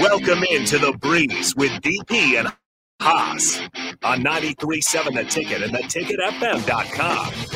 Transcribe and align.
Welcome 0.00 0.42
into 0.50 0.76
the 0.78 0.92
breeze 1.00 1.54
with 1.54 1.70
DP 1.70 2.36
and 2.36 2.52
Haas 3.00 3.60
on 4.02 4.24
93.7 4.24 5.14
The 5.14 5.24
Ticket 5.24 5.62
and 5.62 5.72
theticketfm.com. 5.72 7.54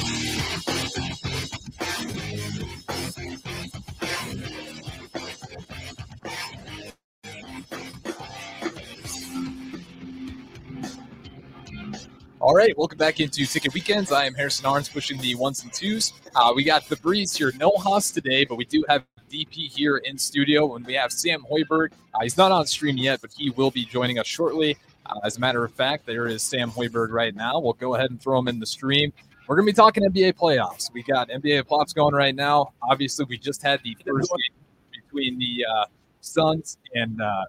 All 12.40 12.54
right, 12.54 12.72
welcome 12.78 12.98
back 12.98 13.18
into 13.18 13.46
Ticket 13.46 13.74
Weekends. 13.74 14.12
I 14.12 14.26
am 14.26 14.34
Harrison 14.34 14.64
Arns 14.64 14.92
pushing 14.92 15.18
the 15.18 15.34
ones 15.34 15.64
and 15.64 15.72
twos. 15.72 16.12
Uh, 16.36 16.52
we 16.54 16.62
got 16.62 16.88
the 16.88 16.94
breeze 16.98 17.36
here, 17.36 17.52
no 17.58 17.72
Haas 17.78 18.12
today, 18.12 18.44
but 18.44 18.54
we 18.54 18.64
do 18.64 18.84
have 18.88 19.04
DP 19.28 19.70
here 19.70 19.98
in 19.98 20.18
studio, 20.18 20.74
and 20.76 20.86
we 20.86 20.94
have 20.94 21.12
Sam 21.12 21.44
Hoiberg. 21.50 21.92
Uh, 22.14 22.20
he's 22.22 22.36
not 22.36 22.52
on 22.52 22.66
stream 22.66 22.96
yet, 22.96 23.20
but 23.20 23.30
he 23.36 23.50
will 23.50 23.70
be 23.70 23.84
joining 23.84 24.18
us 24.18 24.26
shortly. 24.26 24.76
Uh, 25.06 25.20
as 25.24 25.36
a 25.36 25.40
matter 25.40 25.64
of 25.64 25.72
fact, 25.72 26.06
there 26.06 26.26
is 26.26 26.42
Sam 26.42 26.70
Hoiberg 26.70 27.10
right 27.10 27.34
now. 27.34 27.58
We'll 27.60 27.74
go 27.74 27.94
ahead 27.94 28.10
and 28.10 28.20
throw 28.20 28.38
him 28.38 28.48
in 28.48 28.58
the 28.58 28.66
stream. 28.66 29.12
We're 29.46 29.56
going 29.56 29.66
to 29.66 29.72
be 29.72 29.76
talking 29.76 30.04
NBA 30.04 30.34
playoffs. 30.34 30.92
We 30.92 31.02
got 31.02 31.30
NBA 31.30 31.64
playoffs 31.64 31.94
going 31.94 32.14
right 32.14 32.34
now. 32.34 32.74
Obviously, 32.82 33.24
we 33.28 33.38
just 33.38 33.62
had 33.62 33.80
the 33.82 33.96
first 34.06 34.30
game 34.30 35.02
between 35.04 35.38
the 35.38 35.64
uh, 35.64 35.84
Suns 36.20 36.76
and 36.94 37.20
uh, 37.20 37.44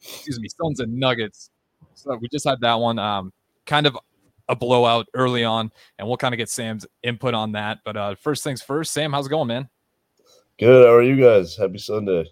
excuse 0.00 0.38
me, 0.40 0.48
Suns 0.48 0.80
and 0.80 0.94
Nuggets. 0.94 1.50
So 1.94 2.16
we 2.16 2.28
just 2.28 2.46
had 2.46 2.60
that 2.60 2.74
one. 2.74 2.98
Um, 2.98 3.32
kind 3.66 3.86
of 3.86 3.98
a 4.48 4.56
blowout 4.56 5.06
early 5.14 5.44
on, 5.44 5.72
and 5.98 6.06
we'll 6.06 6.16
kind 6.16 6.34
of 6.34 6.38
get 6.38 6.48
Sam's 6.48 6.86
input 7.02 7.34
on 7.34 7.52
that. 7.52 7.78
But 7.84 7.96
uh, 7.96 8.14
first 8.14 8.44
things 8.44 8.62
first, 8.62 8.92
Sam, 8.92 9.12
how's 9.12 9.26
it 9.26 9.30
going, 9.30 9.48
man? 9.48 9.68
Good. 10.58 10.86
How 10.86 10.92
are 10.94 11.02
you 11.02 11.16
guys? 11.20 11.56
Happy 11.56 11.78
Sunday. 11.78 12.24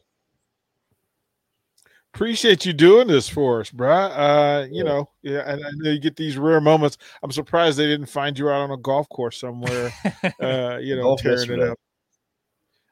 Appreciate 2.15 2.67
you 2.67 2.73
doing 2.73 3.07
this 3.07 3.29
for 3.29 3.61
us, 3.61 3.71
bruh. 3.71 4.11
Uh, 4.11 4.67
you 4.67 4.79
Yeah. 4.79 4.83
know, 4.83 5.11
yeah, 5.23 5.43
and 5.53 5.65
I 5.65 5.71
know 5.77 5.91
you 5.91 6.01
get 6.01 6.17
these 6.17 6.37
rare 6.37 6.61
moments. 6.61 6.99
I'm 7.23 7.31
surprised 7.31 7.79
they 7.79 7.87
didn't 7.87 8.07
find 8.07 8.37
you 8.39 8.49
out 8.51 8.63
on 8.63 8.73
a 8.73 8.77
golf 8.77 9.09
course 9.09 9.39
somewhere, 9.39 9.93
uh, 10.41 10.79
you 10.83 10.97
know, 10.97 11.03
Golf 11.03 11.23
tearing 11.23 11.51
it 11.53 11.61
up. 11.61 11.79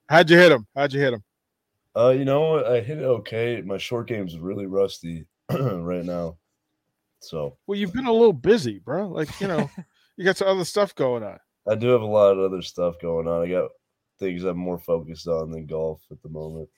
How'd 0.09 0.31
you 0.31 0.39
hit 0.39 0.53
him? 0.53 0.67
How'd 0.75 0.93
you 0.93 1.01
hit 1.01 1.13
him? 1.15 1.25
Uh, 1.97 2.11
you 2.11 2.25
know? 2.25 2.65
I 2.65 2.81
hit 2.81 2.99
it 2.99 3.05
okay. 3.05 3.61
My 3.61 3.77
short 3.77 4.07
game's 4.07 4.39
really 4.39 4.67
rusty 4.67 5.27
right 5.51 6.05
now. 6.05 6.39
So 7.21 7.59
Well, 7.67 7.77
you've 7.79 7.93
been 7.93 8.07
a 8.07 8.13
little 8.13 8.33
busy, 8.33 8.79
bro. 8.79 9.09
Like, 9.09 9.29
you 9.41 9.49
know, 9.49 9.69
you 10.17 10.25
got 10.25 10.37
some 10.37 10.49
other 10.49 10.65
stuff 10.65 10.95
going 10.95 11.25
on. 11.25 11.39
I 11.69 11.75
do 11.75 11.89
have 11.89 12.03
a 12.03 12.07
lot 12.07 12.39
of 12.39 12.53
other 12.53 12.63
stuff 12.63 12.95
going 13.03 13.27
on. 13.27 13.43
I 13.43 13.51
got 13.51 13.71
things 14.19 14.45
I'm 14.45 14.59
more 14.59 14.79
focused 14.79 15.27
on 15.27 15.51
than 15.51 15.67
golf 15.67 16.03
at 16.11 16.23
the 16.23 16.29
moment. 16.29 16.69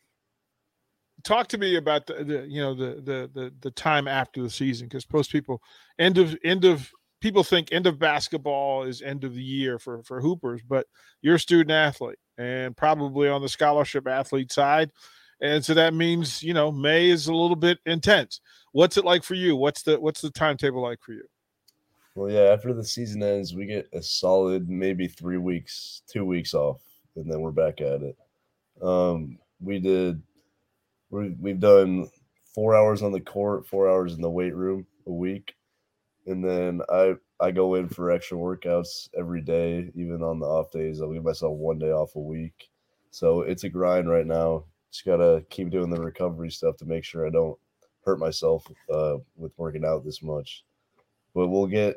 Talk 1.22 1.48
to 1.48 1.58
me 1.58 1.77
about 1.77 2.06
the, 2.06 2.24
the 2.24 2.46
you 2.48 2.60
know, 2.60 2.74
the 2.74 3.00
the 3.02 3.30
the 3.33 3.52
the 3.60 3.70
time 3.70 4.08
after 4.08 4.42
the 4.42 4.50
season, 4.50 4.88
because 4.88 5.06
most 5.12 5.30
people 5.30 5.61
end 5.98 6.18
of 6.18 6.36
end 6.44 6.64
of 6.64 6.91
people 7.20 7.44
think 7.44 7.72
end 7.72 7.86
of 7.86 7.98
basketball 7.98 8.84
is 8.84 9.02
end 9.02 9.24
of 9.24 9.34
the 9.34 9.42
year 9.42 9.78
for 9.78 10.02
for 10.02 10.20
hoopers, 10.20 10.62
but 10.62 10.86
you're 11.20 11.34
a 11.34 11.41
student 11.41 11.70
athlete 11.70 12.18
and 12.38 12.77
probably 12.77 13.28
on 13.28 13.42
the 13.42 13.48
scholarship 13.48 14.06
athlete 14.06 14.50
side. 14.50 14.91
And 15.42 15.64
so 15.64 15.72
that 15.74 15.94
means, 15.94 16.42
you 16.42 16.52
know, 16.52 16.70
May 16.70 17.08
is 17.08 17.27
a 17.27 17.34
little 17.34 17.56
bit 17.56 17.78
intense. 17.86 18.41
What's 18.72 18.96
it 18.96 19.05
like 19.05 19.22
for 19.22 19.34
you? 19.34 19.56
What's 19.56 19.83
the 19.83 20.00
what's 20.00 20.20
the 20.20 20.30
timetable 20.30 20.83
like 20.83 21.00
for 21.02 21.12
you? 21.12 21.24
Well, 22.14 22.30
yeah, 22.30 22.52
after 22.52 22.74
the 22.74 22.84
season 22.84 23.22
ends, 23.22 23.55
we 23.55 23.66
get 23.66 23.88
a 23.92 24.02
solid 24.02 24.68
maybe 24.68 25.06
three 25.06 25.38
weeks, 25.38 26.02
two 26.06 26.24
weeks 26.24 26.55
off, 26.55 26.80
and 27.16 27.30
then 27.30 27.41
we're 27.41 27.50
back 27.50 27.80
at 27.80 28.03
it. 28.03 28.16
Um, 28.83 29.39
we 29.61 29.78
did, 29.78 30.22
we 31.11 31.30
we've 31.41 31.61
done 31.61 32.08
four 32.55 32.77
hours 32.77 33.02
on 33.02 33.12
the 33.12 33.20
court, 33.20 33.67
four 33.67 33.89
hours 33.91 34.14
in 34.14 34.22
the 34.22 34.30
weight 34.30 34.55
room 34.55 34.86
a 35.06 35.12
week, 35.12 35.55
and 36.27 36.44
then 36.44 36.83
I 36.91 37.17
I 37.41 37.50
go 37.50 37.75
in 37.77 37.89
for 37.89 38.11
extra 38.11 38.39
workouts 38.39 39.08
every 39.18 39.40
day, 39.42 39.90
even 39.95 40.23
on 40.23 40.40
the 40.40 40.46
off 40.46 40.70
days. 40.73 41.01
I'll 41.01 41.12
give 41.12 41.24
myself 41.24 41.57
one 41.57 41.79
day 41.79 41.92
off 41.92 42.17
a 42.17 42.20
week, 42.20 42.70
so 43.11 43.42
it's 43.42 43.64
a 43.64 43.68
grind 43.68 44.08
right 44.11 44.27
now. 44.27 44.64
Just 44.92 45.05
gotta 45.07 45.45
keep 45.51 45.70
doing 45.70 45.90
the 45.90 46.01
recovery 46.01 46.51
stuff 46.51 46.77
to 46.79 46.84
make 46.86 47.05
sure 47.05 47.27
I 47.27 47.30
don't 47.30 47.58
hurt 48.05 48.18
myself 48.18 48.67
uh, 48.92 49.17
with 49.36 49.52
working 49.58 49.84
out 49.84 50.05
this 50.05 50.23
much 50.23 50.64
but 51.34 51.48
we'll 51.48 51.67
get 51.67 51.96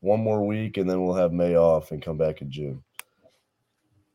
one 0.00 0.20
more 0.20 0.44
week 0.44 0.76
and 0.76 0.88
then 0.88 1.04
we'll 1.04 1.14
have 1.14 1.32
May 1.32 1.56
off 1.56 1.92
and 1.92 2.02
come 2.02 2.18
back 2.18 2.42
in 2.42 2.50
June. 2.50 2.82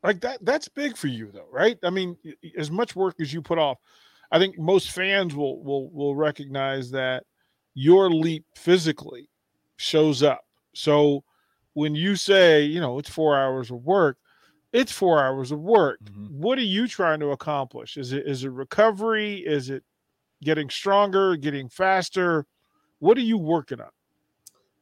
Like 0.07 0.21
that 0.21 0.37
that's 0.45 0.69
big 0.69 0.95
for 0.95 1.07
you 1.07 1.31
though, 1.33 1.49
right? 1.51 1.77
I 1.83 1.89
mean, 1.89 2.15
as 2.57 2.71
much 2.71 2.95
work 2.95 3.15
as 3.19 3.33
you 3.33 3.41
put 3.41 3.59
off, 3.59 3.77
I 4.31 4.39
think 4.39 4.57
most 4.57 4.91
fans 4.91 5.35
will 5.35 5.61
will 5.61 5.89
will 5.89 6.15
recognize 6.15 6.89
that 6.91 7.25
your 7.73 8.09
leap 8.09 8.45
physically 8.55 9.29
shows 9.75 10.23
up. 10.23 10.45
So 10.73 11.25
when 11.73 11.93
you 11.93 12.15
say, 12.15 12.63
you 12.63 12.79
know, 12.79 12.97
it's 12.99 13.09
4 13.09 13.37
hours 13.37 13.69
of 13.69 13.83
work, 13.83 14.17
it's 14.71 14.93
4 14.93 15.21
hours 15.21 15.51
of 15.51 15.59
work. 15.59 15.99
Mhm. 16.05 16.31
What 16.31 16.57
are 16.57 16.61
you 16.61 16.87
trying 16.87 17.19
to 17.19 17.31
accomplish? 17.31 17.97
Is 17.97 18.13
it 18.13 18.25
is 18.25 18.45
it 18.45 18.51
recovery? 18.51 19.39
Is 19.45 19.69
it 19.69 19.83
getting 20.41 20.69
stronger, 20.69 21.35
getting 21.35 21.67
faster? 21.67 22.45
What 22.99 23.17
are 23.17 23.27
you 23.27 23.37
working 23.37 23.81
on? 23.81 23.91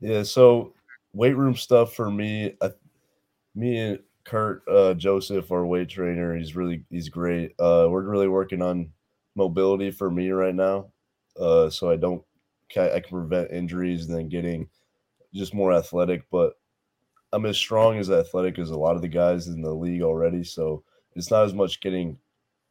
Yeah, 0.02 0.22
so 0.22 0.76
weight 1.14 1.36
room 1.36 1.56
stuff 1.56 1.96
for 1.96 2.12
me, 2.12 2.56
I, 2.62 2.70
me 3.56 3.78
and 3.80 4.00
Kurt 4.26 4.64
uh, 4.68 4.94
Joseph, 4.96 5.52
our 5.52 5.66
weight 5.66 5.90
trainer, 5.90 6.36
he's 6.36 6.56
really 6.56 6.84
he's 6.90 7.10
great. 7.10 7.52
Uh, 7.60 7.88
we're 7.90 8.04
really 8.04 8.28
working 8.28 8.62
on 8.62 8.90
mobility 9.36 9.92
for 9.92 10.10
me 10.10 10.32
right 10.32 10.56
now, 10.56 10.88
uh, 11.40 11.70
so 11.70 11.90
I 11.90 11.96
don't 11.96 12.24
I 12.76 13.00
can 13.00 13.10
prevent 13.10 13.52
injuries 13.52 14.08
and 14.08 14.18
then 14.18 14.28
getting 14.28 14.68
just 15.34 15.54
more 15.54 15.72
athletic. 15.74 16.24
But 16.32 16.54
I'm 17.32 17.46
as 17.46 17.58
strong 17.58 18.00
as 18.00 18.10
athletic 18.10 18.58
as 18.58 18.72
a 18.72 18.78
lot 18.78 18.96
of 18.96 19.02
the 19.02 19.08
guys 19.08 19.48
in 19.48 19.62
the 19.62 19.74
league 19.74 20.02
already, 20.02 20.44
so 20.44 20.84
it's 21.16 21.30
not 21.30 21.46
as 21.46 21.54
much 21.54 21.82
getting 21.82 22.18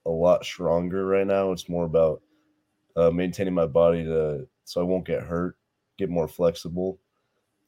a 0.06 0.10
lot 0.10 0.44
stronger 0.44 1.06
right 1.06 1.26
now. 1.26 1.52
It's 1.52 1.68
more 1.68 1.84
about 1.84 2.20
uh, 2.96 3.10
maintaining 3.10 3.54
my 3.54 3.66
body 3.66 4.04
to 4.04 4.46
so 4.64 4.80
I 4.80 4.84
won't 4.84 5.06
get 5.06 5.22
hurt, 5.22 5.56
get 5.98 6.10
more 6.10 6.28
flexible. 6.28 6.98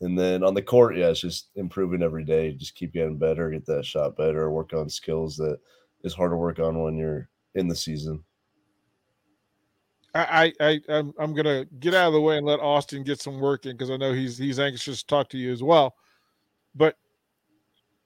And 0.00 0.18
then 0.18 0.44
on 0.44 0.54
the 0.54 0.62
court, 0.62 0.96
yeah, 0.96 1.08
it's 1.08 1.20
just 1.20 1.48
improving 1.54 2.02
every 2.02 2.24
day. 2.24 2.52
Just 2.52 2.74
keep 2.74 2.92
getting 2.92 3.16
better, 3.16 3.50
get 3.50 3.64
that 3.66 3.84
shot 3.84 4.16
better, 4.16 4.50
work 4.50 4.72
on 4.74 4.90
skills 4.90 5.36
that 5.36 5.58
is 6.04 6.14
hard 6.14 6.32
to 6.32 6.36
work 6.36 6.58
on 6.58 6.82
when 6.82 6.96
you're 6.96 7.28
in 7.54 7.66
the 7.68 7.74
season. 7.74 8.22
I, 10.14 10.52
I, 10.60 10.66
I 10.66 10.80
I'm, 10.88 11.14
I'm 11.18 11.34
gonna 11.34 11.66
get 11.78 11.94
out 11.94 12.08
of 12.08 12.12
the 12.14 12.20
way 12.20 12.38
and 12.38 12.46
let 12.46 12.60
Austin 12.60 13.04
get 13.04 13.20
some 13.20 13.38
work 13.38 13.66
in 13.66 13.72
because 13.72 13.90
I 13.90 13.96
know 13.96 14.12
he's 14.12 14.38
he's 14.38 14.58
anxious 14.58 15.00
to 15.00 15.06
talk 15.06 15.28
to 15.30 15.38
you 15.38 15.52
as 15.52 15.62
well. 15.62 15.94
But 16.74 16.96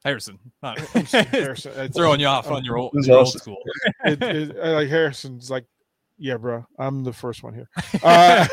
Harrison, 0.04 0.38
not 0.62 0.78
Harrison, 1.10 1.72
it's- 1.72 1.94
throwing 1.94 2.20
you 2.20 2.26
off 2.26 2.50
on 2.50 2.64
your 2.64 2.78
old, 2.78 2.92
your 2.94 3.18
old 3.18 3.32
school. 3.32 3.58
it, 4.04 4.22
it, 4.22 4.56
I 4.62 4.70
like 4.70 4.88
Harrison's 4.88 5.50
like, 5.50 5.66
yeah, 6.18 6.36
bro, 6.36 6.66
I'm 6.78 7.04
the 7.04 7.12
first 7.12 7.42
one 7.42 7.54
here. 7.54 7.68
Uh, 8.02 8.46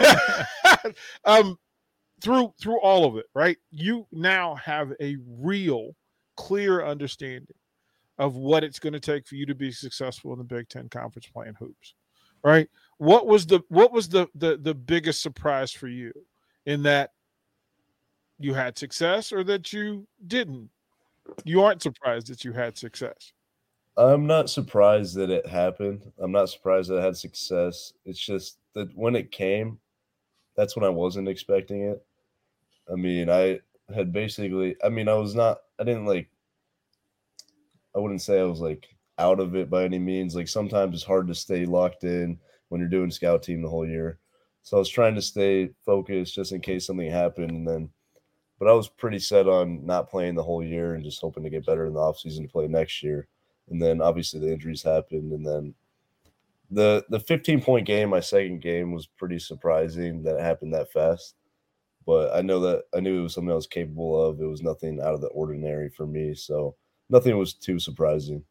um, 1.25 1.58
through 2.22 2.53
through 2.59 2.79
all 2.81 3.05
of 3.05 3.17
it, 3.17 3.25
right? 3.33 3.57
You 3.72 4.07
now 4.11 4.55
have 4.55 4.94
a 5.00 5.17
real, 5.28 5.95
clear 6.35 6.85
understanding 6.85 7.47
of 8.17 8.35
what 8.35 8.63
it's 8.63 8.79
going 8.79 8.94
to 8.94 9.00
take 9.00 9.28
for 9.28 9.35
you 9.35 9.45
to 9.45 9.55
be 9.55 9.72
successful 9.72 10.33
in 10.33 10.39
the 10.39 10.44
Big 10.44 10.69
Ten 10.69 10.89
Conference 10.89 11.27
playing 11.27 11.56
hoops, 11.59 11.94
right? 12.44 12.69
What 12.97 13.27
was 13.27 13.45
the 13.45 13.61
what 13.69 13.91
was 13.91 14.09
the 14.09 14.27
the 14.35 14.57
the 14.57 14.73
biggest 14.73 15.22
surprise 15.22 15.72
for 15.72 15.88
you 15.88 16.11
in 16.66 16.83
that 16.83 17.11
you 18.39 18.53
had 18.53 18.77
success 18.77 19.31
or 19.31 19.44
that 19.45 19.72
you 19.72 20.07
didn't? 20.25 20.69
You 21.44 21.61
aren't 21.61 21.81
surprised 21.81 22.27
that 22.27 22.44
you 22.44 22.53
had 22.53 22.77
success. 22.77 23.33
I'm 23.97 24.27
not 24.27 24.50
surprised 24.50 25.16
that 25.16 25.31
it 25.31 25.45
happened. 25.47 26.11
I'm 26.19 26.31
not 26.31 26.50
surprised 26.50 26.89
that 26.89 27.00
I 27.00 27.03
had 27.03 27.17
success. 27.17 27.94
It's 28.06 28.19
just 28.19 28.59
that 28.74 28.95
when 28.95 29.15
it 29.15 29.31
came, 29.31 29.80
that's 30.56 30.75
when 30.75 30.86
I 30.86 30.89
wasn't 30.89 31.27
expecting 31.27 31.81
it. 31.83 32.06
I 32.92 32.95
mean, 32.95 33.30
I 33.30 33.60
had 33.94 34.12
basically, 34.12 34.75
I 34.84 34.89
mean, 34.89 35.07
I 35.07 35.16
was 35.16 35.36
not, 35.36 35.60
I 35.80 35.84
didn't 35.84 36.06
like, 36.06 36.30
I 37.95 38.00
wouldn't 38.00 38.22
say 38.22 38.39
I 38.39 38.44
was 38.44 38.60
like 38.60 38.88
out 39.18 39.39
of 39.39 39.56
it 39.56 39.69
by 39.69 39.84
any 39.84 40.00
means. 40.00 40.36
Like 40.36 40.48
sometimes 40.48 40.95
it's 40.95 41.04
hard 41.04 41.28
to 41.28 41.36
stay 41.36 41.66
locked 41.66 42.04
in 42.04 42.39
when 42.69 42.80
you're 42.80 42.89
doing 42.89 43.12
scout 43.12 43.44
team 43.44 43.62
the 43.62 43.69
whole 43.69 43.88
year. 43.88 44.19
So 44.63 44.78
I 44.78 44.80
was 44.80 44.89
trying 44.89 45.16
to 45.16 45.22
stay 45.22 45.69
focused 45.86 46.36
just 46.36 46.51
in 46.51 46.62
case 46.62 46.86
something 46.86 47.10
happened. 47.10 47.51
And 47.51 47.68
then, 47.68 47.89
but 48.60 48.68
I 48.68 48.74
was 48.74 48.90
pretty 48.90 49.19
set 49.19 49.48
on 49.48 49.86
not 49.86 50.10
playing 50.10 50.36
the 50.36 50.44
whole 50.44 50.63
year 50.63 50.94
and 50.94 51.04
just 51.04 51.22
hoping 51.22 51.44
to 51.44 51.50
get 51.50 51.66
better 51.66 51.86
in 51.86 51.94
the 51.94 52.00
offseason 52.00 52.42
to 52.44 52.48
play 52.48 52.68
next 52.68 53.01
year 53.01 53.28
and 53.69 53.81
then 53.81 54.01
obviously 54.01 54.40
the 54.40 54.51
injuries 54.51 54.83
happened 54.83 55.31
and 55.31 55.45
then 55.45 55.74
the 56.72 57.04
the 57.10 57.19
15 57.19 57.62
point 57.62 57.86
game 57.86 58.10
my 58.10 58.19
second 58.19 58.62
game 58.62 58.92
was 58.92 59.07
pretty 59.07 59.40
surprising 59.40 60.24
that 60.24 60.36
it 60.36 60.42
happened 60.42 60.74
that 60.74 60.92
fast 60.92 61.36
but 62.07 62.33
i 62.36 62.42
know 62.42 62.59
that 62.59 62.83
i 62.95 63.00
knew 63.00 63.19
it 63.19 63.24
was 63.24 63.36
something 63.36 63.51
i 63.51 63.56
was 63.56 63.68
capable 63.68 64.19
of 64.19 64.42
it 64.42 64.45
was 64.45 64.63
nothing 64.63 65.00
out 65.00 65.13
of 65.13 65.21
the 65.21 65.27
ordinary 65.27 65.89
for 65.89 66.07
me 66.07 66.33
so 66.33 66.75
nothing 67.09 67.38
was 67.38 67.54
too 67.54 67.77
surprising 67.77 68.44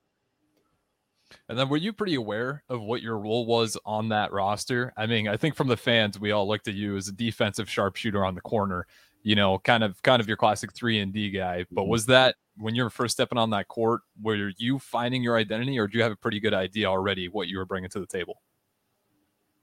And 1.48 1.58
then 1.58 1.68
were 1.68 1.76
you 1.76 1.92
pretty 1.92 2.14
aware 2.14 2.62
of 2.68 2.82
what 2.82 3.02
your 3.02 3.18
role 3.18 3.46
was 3.46 3.76
on 3.84 4.08
that 4.10 4.32
roster? 4.32 4.92
I 4.96 5.06
mean, 5.06 5.28
I 5.28 5.36
think 5.36 5.54
from 5.54 5.68
the 5.68 5.76
fans, 5.76 6.18
we 6.18 6.30
all 6.30 6.46
looked 6.46 6.68
at 6.68 6.74
you 6.74 6.96
as 6.96 7.08
a 7.08 7.12
defensive 7.12 7.68
sharpshooter 7.68 8.24
on 8.24 8.34
the 8.34 8.40
corner, 8.40 8.86
you 9.22 9.34
know, 9.34 9.58
kind 9.58 9.82
of 9.82 10.00
kind 10.02 10.20
of 10.20 10.28
your 10.28 10.36
classic 10.36 10.72
three 10.72 11.00
and 11.00 11.12
D 11.12 11.30
guy. 11.30 11.66
But 11.70 11.82
mm-hmm. 11.82 11.90
was 11.90 12.06
that 12.06 12.36
when 12.56 12.74
you 12.74 12.84
were 12.84 12.90
first 12.90 13.14
stepping 13.14 13.38
on 13.38 13.50
that 13.50 13.68
court, 13.68 14.02
were 14.22 14.52
you 14.56 14.78
finding 14.78 15.22
your 15.22 15.36
identity 15.36 15.78
or 15.78 15.88
do 15.88 15.98
you 15.98 16.02
have 16.04 16.12
a 16.12 16.16
pretty 16.16 16.40
good 16.40 16.54
idea 16.54 16.86
already 16.86 17.28
what 17.28 17.48
you 17.48 17.58
were 17.58 17.66
bringing 17.66 17.90
to 17.90 18.00
the 18.00 18.06
table? 18.06 18.40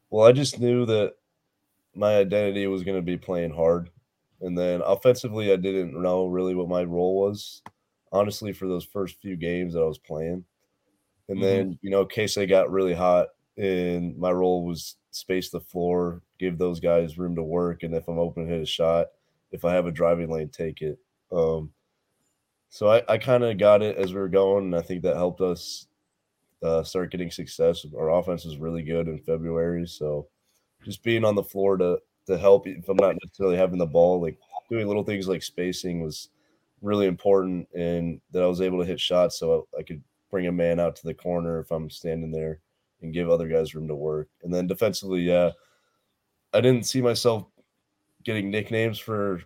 Well, 0.09 0.27
I 0.27 0.31
just 0.31 0.59
knew 0.59 0.85
that 0.85 1.13
my 1.95 2.17
identity 2.17 2.67
was 2.67 2.83
going 2.83 2.97
to 2.97 3.01
be 3.01 3.17
playing 3.17 3.53
hard. 3.53 3.89
And 4.41 4.57
then 4.57 4.81
offensively, 4.85 5.51
I 5.51 5.55
didn't 5.55 5.99
know 5.99 6.25
really 6.27 6.55
what 6.55 6.67
my 6.67 6.83
role 6.83 7.21
was, 7.21 7.61
honestly, 8.11 8.51
for 8.51 8.67
those 8.67 8.83
first 8.83 9.21
few 9.21 9.35
games 9.35 9.73
that 9.73 9.81
I 9.81 9.85
was 9.85 9.99
playing. 9.99 10.43
And 11.29 11.37
mm-hmm. 11.37 11.41
then, 11.41 11.79
you 11.81 11.89
know, 11.89 12.05
case 12.05 12.37
I 12.37 12.45
got 12.45 12.71
really 12.71 12.93
hot 12.93 13.27
and 13.57 14.17
my 14.17 14.31
role 14.31 14.65
was 14.65 14.97
space 15.11 15.49
the 15.49 15.59
floor, 15.59 16.21
give 16.39 16.57
those 16.57 16.79
guys 16.79 17.17
room 17.17 17.35
to 17.35 17.43
work. 17.43 17.83
And 17.83 17.93
if 17.93 18.07
I'm 18.07 18.19
open, 18.19 18.47
hit 18.47 18.61
a 18.61 18.65
shot. 18.65 19.07
If 19.51 19.63
I 19.63 19.73
have 19.73 19.85
a 19.85 19.91
driving 19.91 20.29
lane, 20.29 20.49
take 20.49 20.81
it. 20.81 20.97
Um, 21.31 21.71
so 22.69 22.89
I, 22.89 23.03
I 23.07 23.17
kind 23.19 23.43
of 23.43 23.57
got 23.57 23.83
it 23.83 23.97
as 23.97 24.13
we 24.13 24.19
were 24.19 24.29
going. 24.29 24.65
And 24.65 24.75
I 24.75 24.81
think 24.81 25.03
that 25.03 25.15
helped 25.15 25.41
us 25.41 25.87
uh, 26.63 26.83
start 26.83 27.11
getting 27.11 27.29
success. 27.29 27.85
Our 27.95 28.09
offense 28.09 28.45
was 28.45 28.57
really 28.57 28.83
good 28.83 29.07
in 29.07 29.19
February. 29.19 29.87
So 29.87 30.27
just 30.83 31.03
being 31.03 31.25
on 31.25 31.35
the 31.35 31.43
floor 31.43 31.77
to, 31.77 31.99
to 32.27 32.37
help, 32.37 32.67
if 32.67 32.87
I'm 32.89 32.97
not 32.97 33.15
necessarily 33.23 33.57
having 33.57 33.79
the 33.79 33.85
ball, 33.85 34.21
like 34.21 34.37
doing 34.69 34.87
little 34.87 35.03
things 35.03 35.27
like 35.27 35.43
spacing 35.43 36.01
was 36.01 36.29
really 36.81 37.07
important. 37.07 37.67
And 37.73 38.21
that 38.31 38.43
I 38.43 38.47
was 38.47 38.61
able 38.61 38.79
to 38.79 38.85
hit 38.85 38.99
shots 38.99 39.39
so 39.39 39.67
I, 39.75 39.79
I 39.79 39.83
could 39.83 40.03
bring 40.29 40.47
a 40.47 40.51
man 40.51 40.79
out 40.79 40.95
to 40.97 41.03
the 41.05 41.13
corner 41.13 41.59
if 41.59 41.71
I'm 41.71 41.89
standing 41.89 42.31
there 42.31 42.59
and 43.01 43.13
give 43.13 43.29
other 43.29 43.47
guys 43.47 43.75
room 43.75 43.87
to 43.87 43.95
work. 43.95 44.29
And 44.41 44.53
then 44.53 44.67
defensively, 44.67 45.21
yeah, 45.21 45.51
I 46.53 46.61
didn't 46.61 46.85
see 46.85 47.01
myself 47.01 47.45
getting 48.23 48.49
nicknames 48.49 48.99
for 48.99 49.41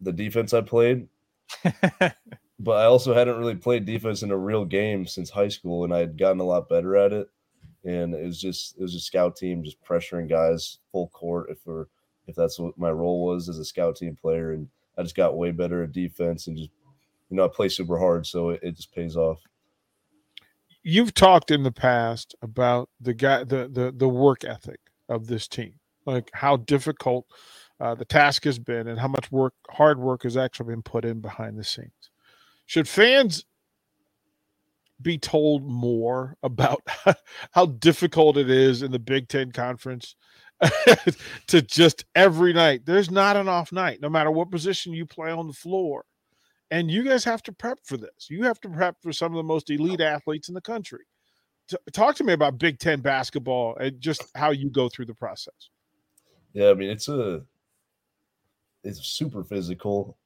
the 0.00 0.12
defense 0.12 0.52
I 0.52 0.60
played. 0.60 1.08
but 2.58 2.76
I 2.76 2.84
also 2.84 3.14
hadn't 3.14 3.38
really 3.38 3.56
played 3.56 3.84
defense 3.84 4.22
in 4.22 4.30
a 4.30 4.36
real 4.36 4.64
game 4.64 5.06
since 5.06 5.30
high 5.30 5.48
school 5.48 5.84
and 5.84 5.92
I 5.92 5.98
had 5.98 6.16
gotten 6.16 6.40
a 6.40 6.44
lot 6.44 6.68
better 6.68 6.96
at 6.96 7.12
it. 7.12 7.28
And 7.84 8.14
it 8.14 8.24
was 8.24 8.40
just 8.40 8.76
it 8.78 8.82
was 8.82 8.94
a 8.94 9.00
scout 9.00 9.36
team 9.36 9.64
just 9.64 9.82
pressuring 9.82 10.28
guys 10.28 10.78
full 10.92 11.08
court 11.08 11.48
if 11.50 11.58
we're 11.64 11.86
if 12.26 12.36
that's 12.36 12.58
what 12.58 12.78
my 12.78 12.90
role 12.90 13.24
was 13.24 13.48
as 13.48 13.58
a 13.58 13.64
scout 13.64 13.96
team 13.96 14.16
player. 14.20 14.52
And 14.52 14.68
I 14.96 15.02
just 15.02 15.16
got 15.16 15.36
way 15.36 15.50
better 15.50 15.82
at 15.82 15.92
defense 15.92 16.46
and 16.46 16.56
just 16.56 16.70
you 17.30 17.36
know, 17.36 17.46
I 17.46 17.48
play 17.48 17.70
super 17.70 17.98
hard, 17.98 18.26
so 18.26 18.50
it, 18.50 18.60
it 18.62 18.76
just 18.76 18.94
pays 18.94 19.16
off 19.16 19.40
you've 20.82 21.14
talked 21.14 21.50
in 21.50 21.62
the 21.62 21.72
past 21.72 22.34
about 22.42 22.88
the 23.00 23.14
guy 23.14 23.44
the 23.44 23.68
the, 23.72 23.92
the 23.96 24.08
work 24.08 24.44
ethic 24.44 24.80
of 25.08 25.26
this 25.26 25.46
team 25.46 25.74
like 26.06 26.30
how 26.34 26.56
difficult 26.56 27.26
uh, 27.80 27.94
the 27.94 28.04
task 28.04 28.44
has 28.44 28.58
been 28.58 28.88
and 28.88 28.98
how 28.98 29.08
much 29.08 29.30
work 29.30 29.54
hard 29.70 29.98
work 29.98 30.22
has 30.22 30.36
actually 30.36 30.66
been 30.66 30.82
put 30.82 31.04
in 31.04 31.20
behind 31.20 31.58
the 31.58 31.64
scenes 31.64 32.10
should 32.66 32.88
fans 32.88 33.44
be 35.02 35.18
told 35.18 35.64
more 35.64 36.36
about 36.42 36.82
how 37.52 37.66
difficult 37.66 38.36
it 38.36 38.50
is 38.50 38.82
in 38.82 38.92
the 38.92 38.98
big 38.98 39.28
ten 39.28 39.52
conference 39.52 40.14
to 41.48 41.60
just 41.60 42.04
every 42.14 42.52
night 42.52 42.86
there's 42.86 43.10
not 43.10 43.36
an 43.36 43.48
off 43.48 43.72
night 43.72 44.00
no 44.00 44.08
matter 44.08 44.30
what 44.30 44.50
position 44.50 44.92
you 44.92 45.04
play 45.04 45.30
on 45.30 45.48
the 45.48 45.52
floor 45.52 46.04
and 46.72 46.90
you 46.90 47.04
guys 47.04 47.22
have 47.24 47.42
to 47.42 47.52
prep 47.52 47.80
for 47.84 47.98
this. 47.98 48.30
You 48.30 48.44
have 48.44 48.58
to 48.60 48.68
prep 48.70 48.96
for 49.02 49.12
some 49.12 49.30
of 49.30 49.36
the 49.36 49.42
most 49.42 49.68
elite 49.68 50.00
athletes 50.00 50.48
in 50.48 50.54
the 50.54 50.60
country. 50.62 51.04
T- 51.68 51.76
talk 51.92 52.16
to 52.16 52.24
me 52.24 52.32
about 52.32 52.58
Big 52.58 52.78
Ten 52.78 53.02
basketball 53.02 53.76
and 53.76 54.00
just 54.00 54.24
how 54.34 54.52
you 54.52 54.70
go 54.70 54.88
through 54.88 55.04
the 55.04 55.14
process. 55.14 55.68
Yeah, 56.54 56.70
I 56.70 56.74
mean 56.74 56.88
it's 56.88 57.08
a 57.08 57.42
it's 58.82 59.06
super 59.06 59.44
physical. 59.44 60.16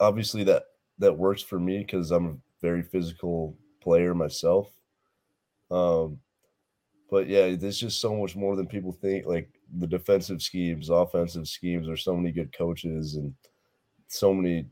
Obviously, 0.00 0.42
that 0.44 0.64
that 0.98 1.12
works 1.12 1.42
for 1.42 1.60
me 1.60 1.78
because 1.78 2.10
I'm 2.10 2.26
a 2.26 2.36
very 2.62 2.82
physical 2.82 3.54
player 3.82 4.14
myself. 4.14 4.70
Um, 5.70 6.18
but 7.10 7.28
yeah, 7.28 7.54
there's 7.56 7.78
just 7.78 8.00
so 8.00 8.16
much 8.16 8.36
more 8.36 8.56
than 8.56 8.66
people 8.66 8.92
think. 8.92 9.26
Like 9.26 9.50
the 9.78 9.86
defensive 9.86 10.40
schemes, 10.40 10.88
offensive 10.88 11.46
schemes. 11.46 11.86
There's 11.86 12.04
so 12.04 12.16
many 12.16 12.32
good 12.32 12.56
coaches 12.56 13.16
and 13.16 13.34
so 14.08 14.32
many 14.32 14.66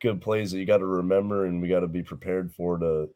good 0.00 0.20
plays 0.20 0.50
that 0.50 0.58
you 0.58 0.66
got 0.66 0.78
to 0.78 0.86
remember 0.86 1.46
and 1.46 1.62
we 1.62 1.68
got 1.68 1.80
to 1.80 1.88
be 1.88 2.02
prepared 2.02 2.52
for 2.52 2.76
to 2.76 3.08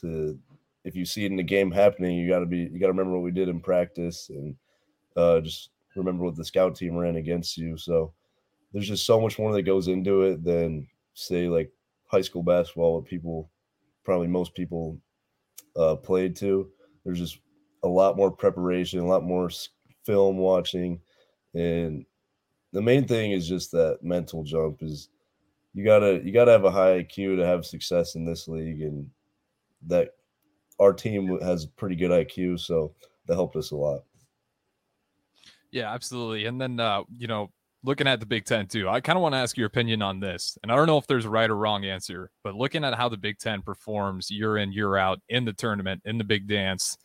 to 0.00 0.38
if 0.84 0.94
you 0.94 1.04
see 1.04 1.24
it 1.24 1.32
in 1.32 1.36
the 1.36 1.42
game 1.42 1.70
happening 1.70 2.16
you 2.16 2.28
got 2.28 2.38
to 2.38 2.46
be 2.46 2.58
you 2.58 2.78
got 2.78 2.86
to 2.86 2.92
remember 2.92 3.14
what 3.14 3.24
we 3.24 3.32
did 3.32 3.48
in 3.48 3.60
practice 3.60 4.30
and 4.30 4.54
uh, 5.16 5.40
just 5.40 5.70
remember 5.96 6.24
what 6.24 6.36
the 6.36 6.44
scout 6.44 6.76
team 6.76 6.96
ran 6.96 7.16
against 7.16 7.56
you 7.56 7.76
so 7.76 8.12
there's 8.72 8.86
just 8.86 9.04
so 9.04 9.20
much 9.20 9.36
more 9.36 9.52
that 9.52 9.62
goes 9.62 9.88
into 9.88 10.22
it 10.22 10.44
than 10.44 10.86
say 11.14 11.48
like 11.48 11.72
high 12.06 12.20
school 12.20 12.44
basketball 12.44 12.94
what 12.94 13.04
people 13.04 13.50
probably 14.08 14.26
most 14.26 14.54
people 14.54 14.98
uh, 15.76 15.94
played 15.94 16.34
to 16.34 16.70
there's 17.04 17.18
just 17.18 17.40
a 17.84 17.88
lot 17.88 18.16
more 18.16 18.30
preparation 18.30 19.00
a 19.00 19.06
lot 19.06 19.22
more 19.22 19.50
film 20.04 20.38
watching 20.38 20.98
and 21.54 22.06
the 22.72 22.80
main 22.80 23.06
thing 23.06 23.32
is 23.32 23.48
just 23.48 23.70
that 23.72 23.98
mental 24.02 24.42
jump 24.44 24.82
is 24.82 25.10
you 25.74 25.84
gotta 25.84 26.20
you 26.24 26.32
gotta 26.32 26.52
have 26.52 26.64
a 26.64 26.70
high 26.70 27.02
IQ 27.02 27.36
to 27.36 27.46
have 27.46 27.64
success 27.64 28.14
in 28.14 28.24
this 28.24 28.48
league, 28.48 28.82
and 28.82 29.08
that 29.86 30.10
our 30.80 30.92
team 30.92 31.38
has 31.40 31.66
pretty 31.66 31.96
good 31.96 32.10
IQ, 32.10 32.60
so 32.60 32.94
that 33.26 33.34
helped 33.34 33.56
us 33.56 33.70
a 33.70 33.76
lot. 33.76 34.00
Yeah, 35.70 35.92
absolutely. 35.92 36.46
And 36.46 36.60
then 36.60 36.80
uh, 36.80 37.02
you 37.16 37.26
know, 37.26 37.50
looking 37.84 38.06
at 38.06 38.20
the 38.20 38.26
Big 38.26 38.44
Ten 38.44 38.66
too, 38.66 38.88
I 38.88 39.00
kind 39.00 39.16
of 39.16 39.22
want 39.22 39.34
to 39.34 39.38
ask 39.38 39.56
your 39.56 39.66
opinion 39.66 40.02
on 40.02 40.20
this. 40.20 40.58
And 40.62 40.72
I 40.72 40.76
don't 40.76 40.86
know 40.86 40.98
if 40.98 41.06
there's 41.06 41.24
a 41.24 41.30
right 41.30 41.48
or 41.48 41.56
wrong 41.56 41.84
answer, 41.84 42.30
but 42.42 42.54
looking 42.54 42.84
at 42.84 42.94
how 42.94 43.08
the 43.08 43.16
Big 43.16 43.38
Ten 43.38 43.62
performs 43.62 44.30
year 44.30 44.56
in, 44.56 44.72
year 44.72 44.96
out 44.96 45.20
in 45.28 45.44
the 45.44 45.52
tournament, 45.52 46.02
in 46.04 46.18
the 46.18 46.24
big 46.24 46.48
dance, 46.48 46.98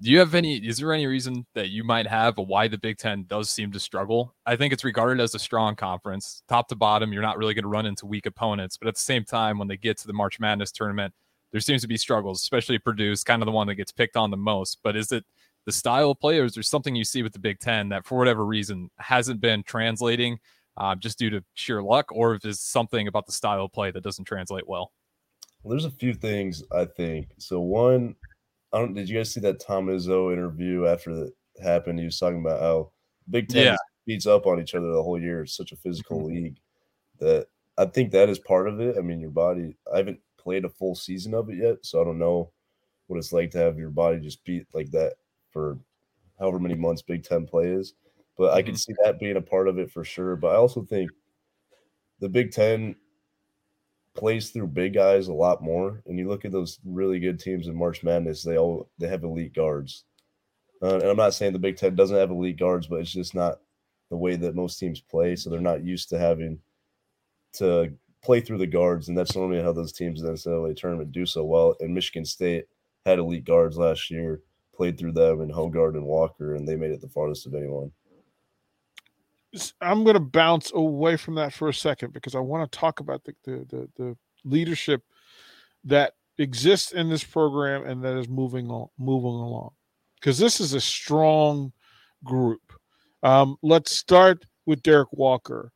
do 0.00 0.10
you 0.10 0.18
have 0.18 0.34
any? 0.34 0.56
Is 0.56 0.78
there 0.78 0.92
any 0.92 1.06
reason 1.06 1.46
that 1.54 1.70
you 1.70 1.84
might 1.84 2.06
have 2.08 2.36
why 2.36 2.66
the 2.66 2.78
Big 2.78 2.98
Ten 2.98 3.24
does 3.28 3.48
seem 3.48 3.70
to 3.72 3.80
struggle? 3.80 4.34
I 4.44 4.56
think 4.56 4.72
it's 4.72 4.82
regarded 4.82 5.22
as 5.22 5.34
a 5.34 5.38
strong 5.38 5.76
conference, 5.76 6.42
top 6.48 6.68
to 6.68 6.74
bottom. 6.74 7.12
You're 7.12 7.22
not 7.22 7.38
really 7.38 7.54
going 7.54 7.62
to 7.62 7.68
run 7.68 7.86
into 7.86 8.04
weak 8.04 8.26
opponents, 8.26 8.76
but 8.76 8.88
at 8.88 8.94
the 8.94 9.00
same 9.00 9.24
time, 9.24 9.56
when 9.56 9.68
they 9.68 9.76
get 9.76 9.96
to 9.98 10.08
the 10.08 10.12
March 10.12 10.40
Madness 10.40 10.72
tournament, 10.72 11.14
there 11.52 11.60
seems 11.60 11.82
to 11.82 11.88
be 11.88 11.96
struggles, 11.96 12.42
especially 12.42 12.78
Purdue's 12.80 13.22
kind 13.22 13.40
of 13.40 13.46
the 13.46 13.52
one 13.52 13.68
that 13.68 13.76
gets 13.76 13.92
picked 13.92 14.16
on 14.16 14.32
the 14.32 14.36
most. 14.36 14.78
But 14.82 14.96
is 14.96 15.12
it 15.12 15.24
the 15.66 15.72
style 15.72 16.10
of 16.10 16.20
players? 16.20 16.54
There's 16.54 16.68
something 16.68 16.94
you 16.94 17.04
see 17.04 17.22
with 17.22 17.32
the 17.32 17.38
Big 17.38 17.58
Ten 17.58 17.88
that, 17.90 18.04
for 18.04 18.18
whatever 18.18 18.44
reason, 18.44 18.90
hasn't 18.98 19.40
been 19.40 19.62
translating, 19.62 20.38
uh, 20.76 20.94
just 20.94 21.18
due 21.18 21.30
to 21.30 21.44
sheer 21.54 21.82
luck, 21.82 22.06
or 22.12 22.34
if 22.34 22.42
there's 22.42 22.60
something 22.60 23.08
about 23.08 23.26
the 23.26 23.32
style 23.32 23.64
of 23.64 23.72
play 23.72 23.90
that 23.90 24.02
doesn't 24.02 24.24
translate 24.24 24.68
well. 24.68 24.92
Well, 25.62 25.70
there's 25.70 25.86
a 25.86 25.90
few 25.90 26.14
things 26.14 26.62
I 26.72 26.84
think. 26.84 27.28
So 27.38 27.60
one, 27.60 28.14
I 28.72 28.78
don't. 28.78 28.94
Did 28.94 29.08
you 29.08 29.16
guys 29.16 29.32
see 29.32 29.40
that 29.40 29.60
Tom 29.60 29.86
Izzo 29.86 30.32
interview 30.32 30.86
after 30.86 31.14
that 31.14 31.32
happened? 31.62 31.98
He 31.98 32.04
was 32.04 32.18
talking 32.18 32.40
about 32.40 32.60
how 32.60 32.92
Big 33.30 33.48
Ten 33.48 33.64
yeah. 33.64 33.76
beats 34.06 34.26
up 34.26 34.46
on 34.46 34.60
each 34.60 34.74
other 34.74 34.92
the 34.92 35.02
whole 35.02 35.20
year. 35.20 35.42
It's 35.42 35.56
such 35.56 35.72
a 35.72 35.76
physical 35.76 36.18
mm-hmm. 36.18 36.34
league 36.34 36.56
that 37.20 37.46
I 37.78 37.86
think 37.86 38.10
that 38.12 38.28
is 38.28 38.38
part 38.38 38.68
of 38.68 38.80
it. 38.80 38.96
I 38.98 39.00
mean, 39.00 39.20
your 39.20 39.30
body. 39.30 39.76
I 39.92 39.96
haven't 39.96 40.20
played 40.38 40.66
a 40.66 40.68
full 40.68 40.94
season 40.94 41.32
of 41.32 41.48
it 41.48 41.56
yet, 41.56 41.76
so 41.82 42.00
I 42.00 42.04
don't 42.04 42.18
know 42.18 42.50
what 43.06 43.18
it's 43.18 43.32
like 43.32 43.50
to 43.52 43.58
have 43.58 43.78
your 43.78 43.90
body 43.90 44.18
just 44.18 44.44
beat 44.44 44.66
like 44.74 44.90
that 44.90 45.14
for 45.54 45.78
however 46.38 46.58
many 46.58 46.74
months 46.74 47.00
Big 47.00 47.24
Ten 47.24 47.46
play 47.46 47.68
is. 47.68 47.94
But 48.36 48.48
mm-hmm. 48.48 48.56
I 48.58 48.62
can 48.62 48.76
see 48.76 48.92
that 49.02 49.18
being 49.18 49.36
a 49.36 49.40
part 49.40 49.68
of 49.68 49.78
it 49.78 49.90
for 49.90 50.04
sure. 50.04 50.36
But 50.36 50.48
I 50.48 50.56
also 50.56 50.82
think 50.82 51.10
the 52.20 52.28
Big 52.28 52.50
Ten 52.50 52.96
plays 54.14 54.50
through 54.50 54.68
big 54.68 54.94
guys 54.94 55.28
a 55.28 55.32
lot 55.32 55.62
more. 55.62 56.02
And 56.06 56.18
you 56.18 56.28
look 56.28 56.44
at 56.44 56.52
those 56.52 56.78
really 56.84 57.18
good 57.18 57.40
teams 57.40 57.68
in 57.68 57.74
March 57.74 58.02
Madness; 58.02 58.42
they 58.42 58.58
all 58.58 58.90
they 58.98 59.08
have 59.08 59.24
elite 59.24 59.54
guards. 59.54 60.04
Uh, 60.82 60.96
and 60.96 61.04
I'm 61.04 61.16
not 61.16 61.32
saying 61.32 61.52
the 61.54 61.58
Big 61.58 61.76
Ten 61.76 61.94
doesn't 61.94 62.16
have 62.16 62.30
elite 62.30 62.58
guards, 62.58 62.88
but 62.88 63.00
it's 63.00 63.12
just 63.12 63.34
not 63.34 63.60
the 64.10 64.16
way 64.16 64.36
that 64.36 64.54
most 64.54 64.78
teams 64.78 65.00
play. 65.00 65.36
So 65.36 65.48
they're 65.48 65.60
not 65.60 65.84
used 65.84 66.10
to 66.10 66.18
having 66.18 66.58
to 67.54 67.92
play 68.22 68.40
through 68.40 68.58
the 68.58 68.66
guards, 68.66 69.08
and 69.08 69.16
that's 69.16 69.36
normally 69.36 69.62
how 69.62 69.72
those 69.72 69.92
teams 69.92 70.20
in 70.20 70.26
the 70.26 70.32
NCAA 70.32 70.76
tournament 70.76 71.12
do 71.12 71.24
so 71.24 71.44
well. 71.44 71.76
And 71.80 71.94
Michigan 71.94 72.24
State 72.24 72.66
had 73.06 73.18
elite 73.18 73.44
guards 73.44 73.76
last 73.76 74.10
year, 74.10 74.40
played 74.76 74.98
through 74.98 75.12
them 75.12 75.40
and 75.40 75.52
Hoggard 75.52 75.94
and 75.94 76.06
Walker, 76.06 76.54
and 76.54 76.66
they 76.66 76.76
made 76.76 76.90
it 76.90 77.00
the 77.00 77.08
farthest 77.08 77.46
of 77.46 77.54
anyone. 77.54 77.92
I'm 79.80 80.02
going 80.02 80.14
to 80.14 80.20
bounce 80.20 80.72
away 80.74 81.16
from 81.16 81.36
that 81.36 81.52
for 81.52 81.68
a 81.68 81.74
second 81.74 82.12
because 82.12 82.34
I 82.34 82.40
want 82.40 82.70
to 82.70 82.78
talk 82.78 83.00
about 83.00 83.22
the, 83.24 83.34
the, 83.44 83.66
the, 83.68 83.88
the 83.96 84.16
leadership 84.44 85.02
that 85.84 86.14
exists 86.38 86.92
in 86.92 87.08
this 87.08 87.22
program 87.22 87.86
and 87.86 88.02
that 88.02 88.16
is 88.16 88.28
moving 88.28 88.68
on 88.68 88.88
moving 88.98 89.30
along 89.30 89.70
because 90.16 90.38
this 90.38 90.60
is 90.60 90.72
a 90.72 90.80
strong 90.80 91.72
group. 92.24 92.72
Um, 93.22 93.56
let's 93.62 93.96
start 93.96 94.44
with 94.66 94.82
Derrick 94.82 95.12
Walker. 95.12 95.70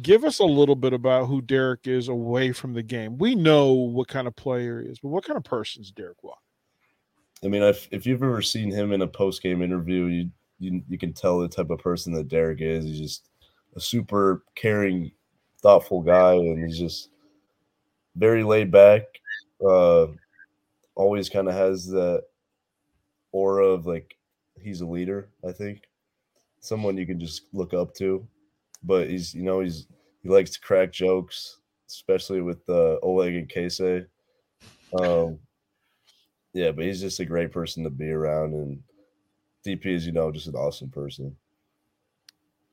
Give 0.00 0.24
us 0.24 0.38
a 0.38 0.44
little 0.44 0.76
bit 0.76 0.92
about 0.92 1.26
who 1.26 1.42
Derrick 1.42 1.86
is 1.86 2.08
away 2.08 2.52
from 2.52 2.72
the 2.72 2.82
game. 2.82 3.18
We 3.18 3.34
know 3.34 3.72
what 3.72 4.08
kind 4.08 4.26
of 4.28 4.36
player 4.36 4.80
he 4.80 4.88
is, 4.88 5.00
but 5.00 5.08
what 5.08 5.24
kind 5.24 5.36
of 5.36 5.44
person 5.44 5.82
is 5.82 5.90
Derrick 5.90 6.22
Walker? 6.22 6.38
I 7.44 7.48
mean, 7.48 7.62
if 7.62 7.88
if 7.90 8.06
you've 8.06 8.22
ever 8.22 8.42
seen 8.42 8.70
him 8.70 8.92
in 8.92 9.02
a 9.02 9.06
post 9.06 9.42
game 9.42 9.62
interview, 9.62 10.06
you 10.06 10.30
you 10.58 10.82
you 10.88 10.98
can 10.98 11.12
tell 11.12 11.38
the 11.38 11.48
type 11.48 11.70
of 11.70 11.78
person 11.78 12.12
that 12.14 12.28
Derrick 12.28 12.60
is. 12.60 12.84
He's 12.84 12.98
just 12.98 13.28
a 13.76 13.80
super 13.80 14.44
caring, 14.54 15.12
thoughtful 15.62 16.02
guy, 16.02 16.34
and 16.34 16.64
he's 16.64 16.78
just 16.78 17.10
very 18.16 18.42
laid 18.42 18.70
back. 18.70 19.02
Uh, 19.66 20.08
always 20.94 21.28
kind 21.28 21.48
of 21.48 21.54
has 21.54 21.86
that 21.88 22.24
aura 23.32 23.66
of 23.66 23.86
like 23.86 24.16
he's 24.62 24.82
a 24.82 24.86
leader. 24.86 25.30
I 25.46 25.52
think 25.52 25.82
someone 26.60 26.98
you 26.98 27.06
can 27.06 27.18
just 27.18 27.42
look 27.52 27.72
up 27.72 27.94
to. 27.94 28.26
But 28.82 29.08
he's 29.08 29.34
you 29.34 29.42
know 29.42 29.60
he's 29.60 29.86
he 30.22 30.28
likes 30.28 30.50
to 30.50 30.60
crack 30.60 30.92
jokes, 30.92 31.58
especially 31.88 32.42
with 32.42 32.60
uh, 32.68 32.98
Oleg 33.02 33.34
and 33.34 33.48
Casey. 33.48 34.04
Um, 35.00 35.38
yeah, 36.52 36.72
but 36.72 36.84
he's 36.84 37.00
just 37.00 37.20
a 37.20 37.24
great 37.24 37.52
person 37.52 37.84
to 37.84 37.90
be 37.90 38.10
around, 38.10 38.54
and 38.54 38.82
DP 39.64 39.86
is 39.86 40.06
you 40.06 40.12
know 40.12 40.32
just 40.32 40.46
an 40.46 40.54
awesome 40.54 40.90
person. 40.90 41.36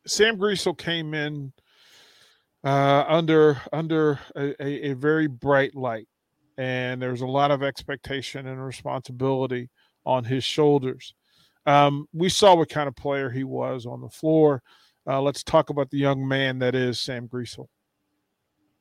Sam 0.05 0.37
Griesel 0.37 0.77
came 0.77 1.13
in 1.13 1.51
uh, 2.63 3.05
under 3.07 3.61
under 3.71 4.19
a, 4.35 4.89
a, 4.89 4.93
very 4.93 5.27
bright 5.27 5.75
light, 5.75 6.07
and 6.57 7.01
there 7.01 7.11
was 7.11 7.21
a 7.21 7.27
lot 7.27 7.51
of 7.51 7.61
expectation 7.61 8.47
and 8.47 8.63
responsibility 8.63 9.69
on 10.05 10.23
his 10.23 10.43
shoulders. 10.43 11.13
Um, 11.65 12.07
we 12.13 12.29
saw 12.29 12.55
what 12.55 12.69
kind 12.69 12.87
of 12.87 12.95
player 12.95 13.29
he 13.29 13.43
was 13.43 13.85
on 13.85 14.01
the 14.01 14.09
floor. 14.09 14.63
Uh, 15.05 15.21
let's 15.21 15.43
talk 15.43 15.69
about 15.69 15.89
the 15.89 15.97
young 15.97 16.27
man 16.27 16.59
that 16.59 16.75
is 16.75 16.99
Sam 16.99 17.27
Griesel. 17.27 17.67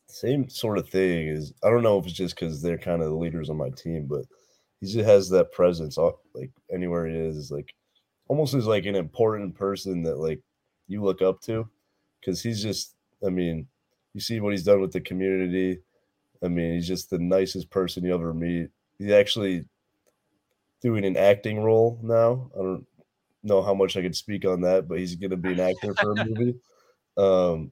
Same 0.08 0.48
sort 0.48 0.78
of 0.78 0.88
thing 0.88 1.26
is 1.28 1.52
I 1.62 1.68
don't 1.68 1.82
know 1.82 1.98
if 1.98 2.06
it's 2.06 2.14
just 2.14 2.36
because 2.36 2.62
they're 2.62 2.78
kind 2.78 3.02
of 3.02 3.10
the 3.10 3.16
leaders 3.16 3.50
on 3.50 3.56
my 3.56 3.70
team, 3.70 4.06
but 4.06 4.24
he 4.80 4.87
just 4.87 5.06
has 5.06 5.28
that 5.30 5.52
presence. 5.52 5.97
Like 5.97 6.50
anywhere 6.73 7.06
he 7.06 7.16
is, 7.16 7.37
is 7.37 7.50
like 7.50 7.75
almost 8.28 8.54
as 8.54 8.66
like 8.66 8.87
an 8.87 8.97
important 8.97 9.54
person 9.54 10.02
that 10.04 10.18
like 10.18 10.40
you 10.88 11.02
look 11.02 11.23
up 11.23 11.40
to, 11.42 11.68
because 12.21 12.42
he's 12.42 12.62
just. 12.62 12.95
I 13.26 13.30
mean, 13.30 13.66
you 14.12 14.21
see 14.21 14.40
what 14.40 14.52
he's 14.52 14.64
done 14.64 14.83
with 14.83 14.92
the 14.92 15.00
community. 15.00 15.78
I 16.45 16.49
mean, 16.49 16.75
he's 16.75 16.87
just 16.87 17.09
the 17.09 17.18
nicest 17.18 17.71
person 17.71 18.04
you 18.04 18.14
ever 18.14 18.35
meet. 18.35 18.68
He's 18.99 19.11
actually 19.11 19.64
doing 20.83 21.04
an 21.04 21.16
acting 21.16 21.61
role 21.61 21.99
now. 22.02 22.50
I 22.54 22.62
don't 22.62 22.87
know 23.42 23.62
how 23.62 23.75
much 23.75 23.97
I 23.97 24.02
could 24.02 24.16
speak 24.16 24.45
on 24.45 24.61
that, 24.62 24.88
but 24.88 24.99
he's 24.99 25.14
going 25.16 25.30
to 25.30 25.37
be 25.37 25.52
an 25.52 25.61
actor 25.61 25.95
for 25.95 26.12
a 26.12 26.25
movie. 26.26 26.54
Um, 27.16 27.71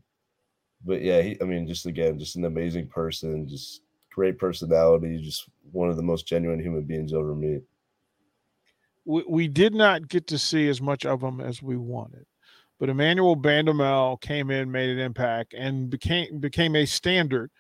but 0.85 1.03
yeah, 1.03 1.23
he, 1.23 1.37
I 1.41 1.45
mean, 1.45 1.67
just 1.67 1.87
again, 1.87 2.19
just 2.19 2.37
an 2.37 2.45
amazing 2.45 2.89
person, 2.89 3.49
just 3.49 3.83
great 4.14 4.38
personality, 4.38 5.21
just 5.21 5.49
one 5.73 5.90
of 5.90 5.97
the 5.97 6.02
most 6.02 6.26
genuine 6.26 6.61
human 6.61 6.85
beings 6.85 7.12
ever 7.12 7.35
meet. 7.35 7.62
We, 9.04 9.25
we 9.28 9.49
did 9.49 9.75
not 9.75 10.09
get 10.09 10.28
to 10.28 10.38
see 10.38 10.68
as 10.68 10.80
much 10.80 11.04
of 11.04 11.23
him 11.23 11.40
as 11.40 11.61
we 11.61 11.76
wanted, 11.76 12.26
but 12.78 12.88
Emmanuel 12.88 13.37
Bandoumel 13.37 14.21
came 14.21 14.50
in, 14.50 14.71
made 14.71 14.90
an 14.90 14.99
impact, 14.99 15.52
and 15.52 15.90
became 15.90 16.38
became 16.38 16.76
a 16.76 16.87
standard 16.87 17.50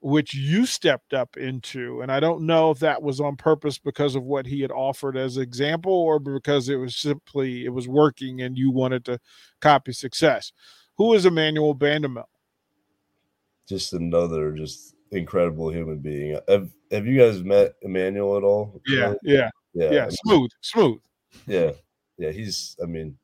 which 0.00 0.34
you 0.34 0.66
stepped 0.66 1.14
up 1.14 1.36
into. 1.36 2.02
And 2.02 2.12
I 2.12 2.20
don't 2.20 2.46
know 2.46 2.70
if 2.70 2.78
that 2.80 3.02
was 3.02 3.20
on 3.20 3.36
purpose 3.36 3.78
because 3.78 4.14
of 4.14 4.22
what 4.22 4.44
he 4.46 4.60
had 4.60 4.70
offered 4.70 5.16
as 5.16 5.38
example 5.38 5.94
or 5.94 6.18
because 6.18 6.68
it 6.68 6.76
was 6.76 6.94
simply 6.94 7.64
it 7.64 7.70
was 7.70 7.88
working 7.88 8.42
and 8.42 8.56
you 8.56 8.70
wanted 8.70 9.04
to 9.06 9.18
copy 9.60 9.92
success. 9.92 10.52
Who 10.98 11.14
is 11.14 11.26
Emmanuel 11.26 11.74
Bandoumel? 11.74 12.24
Just 13.66 13.94
another 13.94 14.52
just 14.52 14.93
incredible 15.10 15.70
human 15.70 15.98
being. 15.98 16.38
Have 16.48 16.70
have 16.90 17.06
you 17.06 17.18
guys 17.18 17.42
met 17.42 17.74
Emmanuel 17.82 18.36
at 18.36 18.44
all? 18.44 18.80
Yeah, 18.86 19.14
yeah. 19.22 19.50
Yeah. 19.74 19.90
Yeah. 19.90 20.08
Smooth, 20.10 20.50
smooth. 20.60 21.00
Yeah. 21.46 21.72
Yeah. 22.18 22.30
He's 22.30 22.76
I 22.82 22.86
mean, 22.86 23.18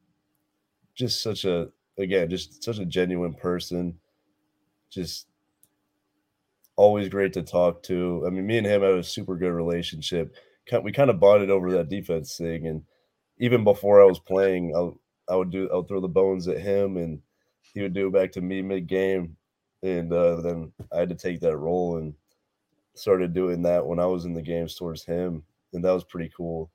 just 0.94 1.22
such 1.22 1.44
a 1.44 1.68
again, 1.98 2.28
just 2.28 2.62
such 2.62 2.78
a 2.78 2.84
genuine 2.84 3.34
person. 3.34 3.98
Just 4.90 5.26
always 6.76 7.08
great 7.08 7.32
to 7.34 7.42
talk 7.42 7.82
to. 7.84 8.24
I 8.26 8.30
mean, 8.30 8.46
me 8.46 8.58
and 8.58 8.66
him 8.66 8.82
have 8.82 8.94
a 8.94 9.04
super 9.04 9.36
good 9.36 9.52
relationship. 9.52 10.34
We 10.82 10.92
kind 10.92 11.10
of 11.10 11.20
bonded 11.20 11.50
over 11.50 11.72
that 11.72 11.88
defense 11.88 12.36
thing, 12.36 12.66
and 12.66 12.84
even 13.38 13.64
before 13.64 14.00
I 14.00 14.06
was 14.06 14.20
playing, 14.20 14.74
I, 14.76 15.32
I 15.32 15.36
would 15.36 15.50
do 15.50 15.68
I 15.72 15.76
would 15.76 15.88
throw 15.88 16.00
the 16.00 16.08
bones 16.08 16.46
at 16.48 16.60
him, 16.60 16.96
and 16.96 17.20
he 17.60 17.82
would 17.82 17.92
do 17.92 18.06
it 18.06 18.12
back 18.12 18.32
to 18.32 18.40
me 18.40 18.62
mid 18.62 18.86
game, 18.86 19.36
and 19.82 20.12
uh, 20.12 20.40
then 20.40 20.72
I 20.92 20.98
had 20.98 21.08
to 21.08 21.14
take 21.14 21.40
that 21.40 21.56
role 21.56 21.96
and 21.96 22.14
started 22.94 23.32
doing 23.32 23.62
that 23.62 23.84
when 23.84 23.98
I 23.98 24.06
was 24.06 24.24
in 24.24 24.34
the 24.34 24.42
games 24.42 24.74
towards 24.74 25.04
him, 25.04 25.42
and 25.72 25.84
that 25.84 25.92
was 25.92 26.04
pretty 26.04 26.30
cool. 26.36 26.70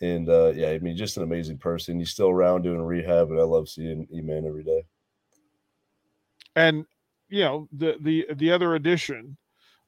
And 0.00 0.28
uh, 0.28 0.52
yeah, 0.54 0.70
I 0.70 0.78
mean, 0.78 0.96
just 0.96 1.16
an 1.16 1.22
amazing 1.22 1.58
person. 1.58 1.98
He's 1.98 2.10
still 2.10 2.28
around 2.28 2.62
doing 2.62 2.82
rehab, 2.82 3.30
and 3.30 3.40
I 3.40 3.44
love 3.44 3.68
seeing 3.68 4.06
E-Man 4.12 4.46
every 4.46 4.64
day. 4.64 4.84
And 6.54 6.84
you 7.28 7.40
know, 7.42 7.68
the 7.72 7.96
the 8.00 8.26
the 8.34 8.52
other 8.52 8.74
addition 8.74 9.36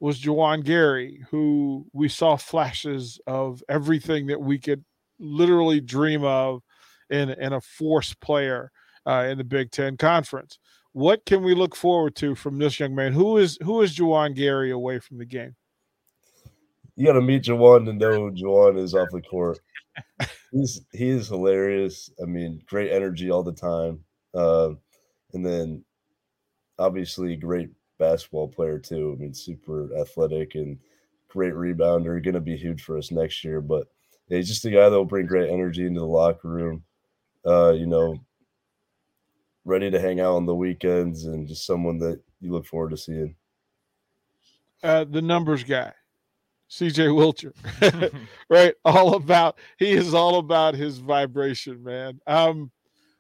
was 0.01 0.21
Juwan 0.21 0.65
Gary, 0.65 1.25
who 1.31 1.87
we 1.93 2.09
saw 2.09 2.37
flashes 2.37 3.21
of 3.27 3.63
everything 3.69 4.27
that 4.29 4.41
we 4.41 4.59
could 4.59 4.85
literally 5.19 5.81
dream 5.81 6.25
of 6.25 6.63
in 7.11 7.31
in 7.31 7.53
a 7.53 7.61
force 7.61 8.15
player 8.15 8.71
uh, 9.07 9.27
in 9.29 9.39
the 9.39 9.45
Big 9.45 9.71
Ten 9.71 9.97
Conference. 9.97 10.59
What 10.99 11.25
can 11.27 11.45
we 11.45 11.55
look 11.55 11.77
forward 11.77 12.17
to 12.17 12.35
from 12.35 12.59
this 12.59 12.81
young 12.81 12.93
man? 12.93 13.13
Who 13.13 13.37
is 13.37 13.57
who 13.63 13.83
is 13.83 13.97
Juwan 13.97 14.35
Gary 14.35 14.73
away 14.73 14.99
from 14.99 15.19
the 15.19 15.25
game? 15.25 15.55
You 16.97 17.07
got 17.07 17.13
to 17.13 17.21
meet 17.21 17.45
Juwan 17.45 17.85
to 17.85 17.93
know 17.93 18.33
Juwan 18.33 18.77
is 18.77 18.97
off 18.97 19.07
the 19.13 19.23
court. 19.23 19.61
He's 20.51 20.81
he 20.93 21.11
is 21.11 21.29
hilarious. 21.29 22.11
I 22.21 22.27
mean, 22.27 22.61
great 22.67 22.91
energy 22.91 23.31
all 23.31 23.45
the 23.45 23.53
time. 23.53 24.01
Uh, 24.35 24.71
and 25.35 25.47
then 25.47 25.85
obviously 26.81 27.37
great 27.37 27.71
basketball 28.01 28.49
player 28.49 28.81
too. 28.81 29.15
I 29.17 29.23
mean, 29.23 29.35
super 29.35 29.97
athletic 30.01 30.57
and 30.57 30.81
great 31.29 31.55
rebounder. 31.55 32.21
Going 32.25 32.35
to 32.35 32.41
be 32.41 32.57
huge 32.57 32.83
for 32.83 32.99
us 32.99 33.13
next 33.13 33.45
year. 33.45 33.61
But 33.61 33.87
yeah, 34.27 34.39
he's 34.39 34.49
just 34.49 34.65
a 34.65 34.71
guy 34.71 34.89
that 34.89 34.97
will 34.97 35.05
bring 35.05 35.27
great 35.27 35.49
energy 35.49 35.87
into 35.87 36.01
the 36.01 36.07
locker 36.07 36.49
room. 36.49 36.83
Uh, 37.47 37.71
you 37.71 37.87
know, 37.87 38.19
ready 39.69 39.91
to 39.91 40.01
hang 40.01 40.21
out 40.21 40.35
on 40.35 40.47
the 40.47 40.55
weekends 40.55 41.25
and 41.25 41.47
just 41.47 41.67
someone 41.67 41.99
that 41.99 42.21
you 42.41 42.53
look 42.53 42.67
forward 42.67 42.91
to 42.91 42.97
seeing. 42.97 43.35
Uh, 44.83 45.05
the 45.05 45.23
numbers 45.23 45.65
guy, 45.65 45.93
CJ 46.71 47.09
Wilcher, 47.09 47.53
right? 48.51 48.75
All 48.85 49.15
about 49.15 49.59
he 49.79 49.91
is 49.91 50.15
all 50.15 50.39
about 50.39 50.75
his 50.75 50.99
vibration, 50.99 51.83
man. 51.83 52.21
Um, 52.27 52.71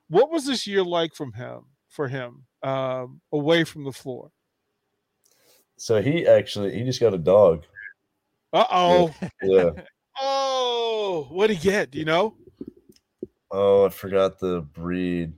what 0.09 0.31
was 0.31 0.47
this 0.47 0.67
year 0.67 0.83
like 0.83 1.14
from 1.14 1.33
him 1.33 1.62
for 1.88 2.09
him? 2.09 2.47
um, 2.62 3.21
away 3.33 3.64
from 3.64 3.85
the 3.85 3.93
floor. 3.93 4.31
So 5.76 6.02
he 6.02 6.26
actually 6.26 6.76
he 6.76 6.85
just 6.85 7.00
got 7.00 7.14
a 7.14 7.19
dog. 7.19 7.64
Uh 8.52 8.64
oh. 8.71 9.14
Yeah. 9.43 9.71
oh, 10.21 11.28
what'd 11.31 11.57
he 11.57 11.62
get? 11.62 11.90
Do 11.90 11.99
you 11.99 12.05
know? 12.05 12.35
Oh, 13.50 13.87
I 13.87 13.88
forgot 13.88 14.38
the 14.38 14.61
breed. 14.61 15.33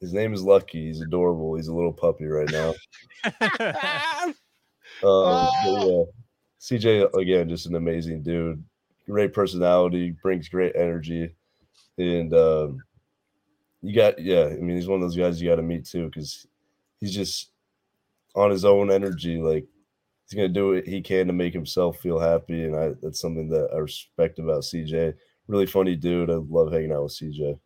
His 0.00 0.12
name 0.12 0.34
is 0.34 0.42
Lucky. 0.42 0.86
He's 0.86 1.00
adorable. 1.00 1.56
He's 1.56 1.68
a 1.68 1.74
little 1.74 1.92
puppy 1.92 2.26
right 2.26 2.50
now. 2.50 2.74
um, 3.24 4.34
oh. 5.02 5.50
yeah, 5.64 6.04
CJ 6.60 7.14
again, 7.14 7.48
just 7.48 7.66
an 7.66 7.76
amazing 7.76 8.22
dude. 8.22 8.62
Great 9.06 9.32
personality, 9.32 10.14
brings 10.22 10.48
great 10.48 10.74
energy, 10.76 11.30
and 11.96 12.34
um, 12.34 12.78
you 13.82 13.94
got 13.94 14.18
yeah. 14.18 14.46
I 14.46 14.56
mean, 14.56 14.76
he's 14.76 14.88
one 14.88 15.00
of 15.00 15.02
those 15.02 15.16
guys 15.16 15.40
you 15.40 15.48
got 15.48 15.56
to 15.56 15.62
meet 15.62 15.86
too 15.86 16.06
because 16.06 16.46
he's 17.00 17.14
just 17.14 17.52
on 18.34 18.50
his 18.50 18.64
own 18.64 18.90
energy. 18.90 19.38
Like 19.38 19.66
he's 20.28 20.36
gonna 20.36 20.48
do 20.48 20.74
what 20.74 20.86
he 20.86 21.00
can 21.00 21.26
to 21.28 21.32
make 21.32 21.54
himself 21.54 21.98
feel 22.00 22.18
happy, 22.18 22.64
and 22.64 22.76
I 22.76 22.92
that's 23.00 23.20
something 23.20 23.48
that 23.48 23.70
I 23.72 23.78
respect 23.78 24.38
about 24.38 24.62
CJ. 24.62 25.14
Really 25.48 25.66
funny 25.66 25.94
dude. 25.94 26.30
I 26.30 26.34
love 26.34 26.72
hanging 26.72 26.92
out 26.92 27.04
with 27.04 27.12
CJ. 27.12 27.58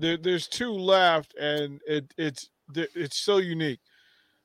There, 0.00 0.16
there's 0.16 0.48
two 0.48 0.72
left, 0.72 1.34
and 1.38 1.80
it, 1.86 2.12
it's 2.16 2.50
it's 2.74 3.18
so 3.18 3.38
unique 3.38 3.80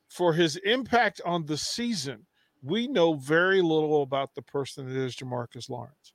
for 0.09 0.33
his 0.33 0.55
impact 0.57 1.21
on 1.25 1.45
the 1.45 1.57
season. 1.57 2.25
We 2.61 2.87
know 2.87 3.13
very 3.13 3.61
little 3.61 4.01
about 4.01 4.33
the 4.33 4.41
person 4.41 4.87
that 4.87 4.99
is 4.99 5.15
Jamarques 5.15 5.69
Lawrence 5.69 6.13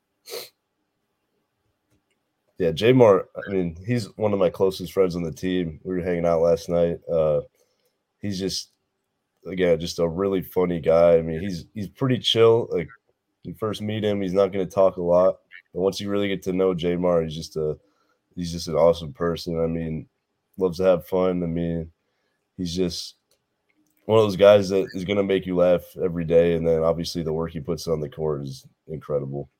yeah, 2.60 2.72
Jamar. 2.72 3.24
I 3.34 3.50
mean, 3.50 3.74
he's 3.86 4.14
one 4.18 4.34
of 4.34 4.38
my 4.38 4.50
closest 4.50 4.92
friends 4.92 5.16
on 5.16 5.22
the 5.22 5.32
team. 5.32 5.80
We 5.82 5.94
were 5.94 6.02
hanging 6.02 6.26
out 6.26 6.42
last 6.42 6.68
night. 6.68 6.98
Uh, 7.10 7.40
he's 8.20 8.38
just 8.38 8.72
again 9.46 9.80
just 9.80 9.98
a 9.98 10.06
really 10.06 10.42
funny 10.42 10.78
guy. 10.78 11.16
I 11.16 11.22
mean, 11.22 11.40
he's 11.40 11.64
he's 11.72 11.88
pretty 11.88 12.18
chill. 12.18 12.68
Like 12.70 12.86
you 13.44 13.54
first 13.54 13.80
meet 13.80 14.04
him, 14.04 14.20
he's 14.20 14.34
not 14.34 14.52
going 14.52 14.66
to 14.66 14.70
talk 14.70 14.98
a 14.98 15.02
lot, 15.02 15.36
but 15.72 15.80
once 15.80 16.02
you 16.02 16.10
really 16.10 16.28
get 16.28 16.42
to 16.42 16.52
know 16.52 16.74
Jamar, 16.74 17.24
he's 17.24 17.34
just 17.34 17.56
a 17.56 17.78
he's 18.34 18.52
just 18.52 18.68
an 18.68 18.74
awesome 18.74 19.12
person. 19.12 19.60
I 19.62 19.66
mean, 19.66 20.06
loves 20.58 20.78
to 20.78 20.84
have 20.84 21.06
fun. 21.06 21.42
I 21.42 21.46
mean, 21.46 21.90
he's 22.56 22.74
just 22.74 23.16
one 24.06 24.18
of 24.18 24.24
those 24.24 24.36
guys 24.36 24.68
that 24.70 24.88
is 24.94 25.04
going 25.04 25.16
to 25.16 25.22
make 25.22 25.46
you 25.46 25.56
laugh 25.56 25.82
every 26.02 26.24
day, 26.24 26.54
and 26.54 26.66
then 26.66 26.82
obviously 26.82 27.22
the 27.22 27.32
work 27.32 27.52
he 27.52 27.60
puts 27.60 27.86
on 27.86 28.00
the 28.00 28.08
court 28.08 28.42
is 28.42 28.64
incredible 28.88 29.50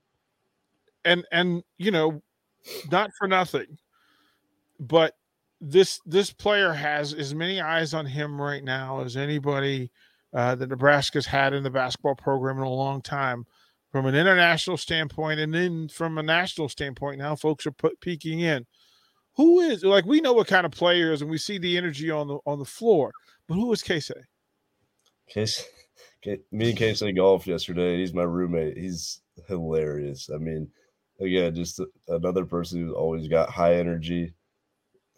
and 1.04 1.24
and 1.32 1.62
you 1.78 1.90
know, 1.90 2.22
not 2.90 3.10
for 3.18 3.28
nothing, 3.28 3.78
but 4.78 5.14
this 5.60 6.00
this 6.06 6.32
player 6.32 6.72
has 6.72 7.14
as 7.14 7.34
many 7.34 7.60
eyes 7.60 7.94
on 7.94 8.06
him 8.06 8.40
right 8.40 8.64
now 8.64 9.00
as 9.00 9.16
anybody 9.16 9.90
uh, 10.32 10.54
that 10.54 10.68
Nebraska's 10.68 11.26
had 11.26 11.52
in 11.52 11.62
the 11.62 11.70
basketball 11.70 12.14
program 12.14 12.58
in 12.58 12.64
a 12.64 12.70
long 12.70 13.02
time, 13.02 13.46
from 13.90 14.06
an 14.06 14.14
international 14.14 14.76
standpoint, 14.76 15.40
and 15.40 15.52
then 15.52 15.88
from 15.88 16.18
a 16.18 16.23
national 16.23 16.68
standpoint. 16.68 17.18
Now, 17.18 17.35
folks 17.37 17.66
are 17.66 17.73
put, 17.73 18.00
peeking 18.00 18.40
in. 18.40 18.66
Who 19.37 19.61
is 19.61 19.85
like 19.85 20.04
we 20.04 20.20
know 20.20 20.32
what 20.32 20.49
kind 20.49 20.66
of 20.66 20.73
players, 20.73 21.23
and 21.23 21.30
we 21.30 21.38
see 21.38 21.59
the 21.59 21.76
energy 21.76 22.11
on 22.11 22.28
the 22.28 22.38
on 22.47 22.59
the 22.59 22.64
floor, 22.64 23.12
but 23.49 23.54
who 23.54 23.73
is 23.73 23.82
Casey? 23.82 24.14
Case, 25.28 25.64
me 26.52 26.70
and 26.70 26.78
Casey 26.78 27.12
golf 27.12 27.47
yesterday. 27.47 27.99
He's 27.99 28.12
my 28.12 28.25
roommate. 28.25 28.76
He's 28.76 29.23
hilarious. 29.49 30.28
I 30.32 30.38
mean, 30.38 30.68
again, 31.20 31.54
just 31.54 31.80
another 32.09 32.44
person 32.44 32.80
who's 32.80 32.94
always 32.94 33.28
got 33.28 33.50
high 33.50 33.76
energy. 33.76 34.35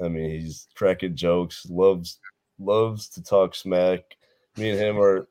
I 0.03 0.09
mean, 0.09 0.31
he's 0.31 0.69
cracking 0.75 1.17
jokes, 1.17 1.67
loves 1.69 2.19
loves 2.59 3.09
to 3.11 3.23
talk 3.23 3.55
smack. 3.55 4.01
Me 4.57 4.71
and 4.71 4.79
him 4.79 4.99
are 4.99 5.29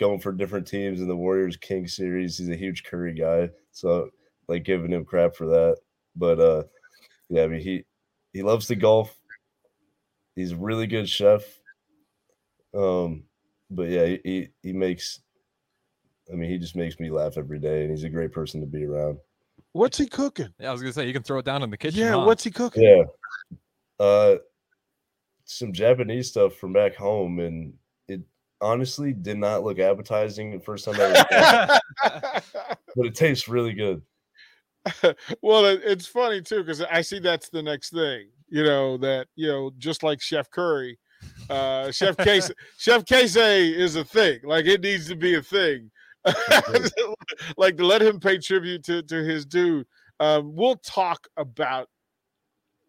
going 0.00 0.20
for 0.20 0.32
different 0.32 0.66
teams 0.66 1.00
in 1.00 1.08
the 1.08 1.16
Warriors 1.16 1.56
King 1.56 1.86
series. 1.86 2.38
He's 2.38 2.48
a 2.48 2.56
huge 2.56 2.84
Curry 2.84 3.14
guy, 3.14 3.50
so 3.72 4.10
like 4.48 4.64
giving 4.64 4.92
him 4.92 5.04
crap 5.04 5.34
for 5.34 5.46
that. 5.46 5.76
But 6.16 6.40
uh, 6.40 6.62
yeah, 7.28 7.42
I 7.42 7.48
mean 7.48 7.60
he 7.60 7.84
he 8.32 8.42
loves 8.42 8.66
to 8.68 8.76
golf. 8.76 9.16
He's 10.36 10.52
a 10.52 10.56
really 10.56 10.86
good 10.86 11.08
chef. 11.08 11.42
Um, 12.74 13.24
but 13.70 13.88
yeah, 13.88 14.06
he, 14.06 14.20
he, 14.24 14.48
he 14.62 14.72
makes. 14.72 15.20
I 16.32 16.36
mean, 16.36 16.50
he 16.50 16.58
just 16.58 16.74
makes 16.74 16.98
me 16.98 17.10
laugh 17.10 17.36
every 17.36 17.58
day, 17.58 17.82
and 17.82 17.90
he's 17.90 18.04
a 18.04 18.08
great 18.08 18.32
person 18.32 18.60
to 18.60 18.66
be 18.66 18.84
around. 18.84 19.18
What's 19.72 19.98
he 19.98 20.06
cooking? 20.06 20.48
Yeah, 20.58 20.70
I 20.70 20.72
was 20.72 20.80
gonna 20.80 20.92
say 20.92 21.06
you 21.06 21.12
can 21.12 21.22
throw 21.22 21.38
it 21.38 21.44
down 21.44 21.62
in 21.62 21.70
the 21.70 21.76
kitchen. 21.76 22.00
Yeah, 22.00 22.12
huh? 22.12 22.24
what's 22.24 22.42
he 22.44 22.50
cooking? 22.50 22.82
Yeah, 22.82 23.04
uh, 24.04 24.36
some 25.44 25.72
Japanese 25.72 26.30
stuff 26.30 26.54
from 26.54 26.72
back 26.72 26.96
home, 26.96 27.40
and 27.40 27.68
it 27.68 27.74
honestly 28.64 29.12
did 29.12 29.36
not 29.36 29.62
look 29.62 29.78
appetizing 29.78 30.50
the 30.50 30.58
first 30.58 30.86
time 30.86 30.96
I 30.98 31.80
was 32.02 32.42
but 32.96 33.06
it 33.06 33.14
tastes 33.14 33.46
really 33.48 33.74
good. 33.74 34.02
well, 35.42 35.66
it, 35.66 35.80
it's 35.84 36.06
funny 36.06 36.40
too 36.40 36.62
because 36.62 36.82
I 36.82 37.02
see 37.02 37.18
that's 37.18 37.48
the 37.50 37.62
next 37.62 37.90
thing. 37.90 38.28
You 38.48 38.64
know 38.64 38.96
that 38.98 39.28
you 39.36 39.48
know 39.48 39.70
just 39.78 40.02
like 40.02 40.20
Chef 40.20 40.50
Curry, 40.50 40.98
uh, 41.50 41.90
Chef 41.90 42.16
Case, 42.16 42.50
Chef 42.78 43.04
Case 43.04 43.36
is 43.36 43.96
a 43.96 44.04
thing. 44.04 44.40
Like 44.44 44.66
it 44.66 44.82
needs 44.82 45.08
to 45.08 45.16
be 45.16 45.34
a 45.34 45.42
thing. 45.42 45.90
like 47.56 47.76
to 47.76 47.86
let 47.86 48.02
him 48.02 48.18
pay 48.18 48.38
tribute 48.38 48.84
to 48.84 49.02
to 49.02 49.22
his 49.22 49.44
dude. 49.44 49.86
Um, 50.20 50.54
we'll 50.54 50.76
talk 50.76 51.26
about 51.36 51.88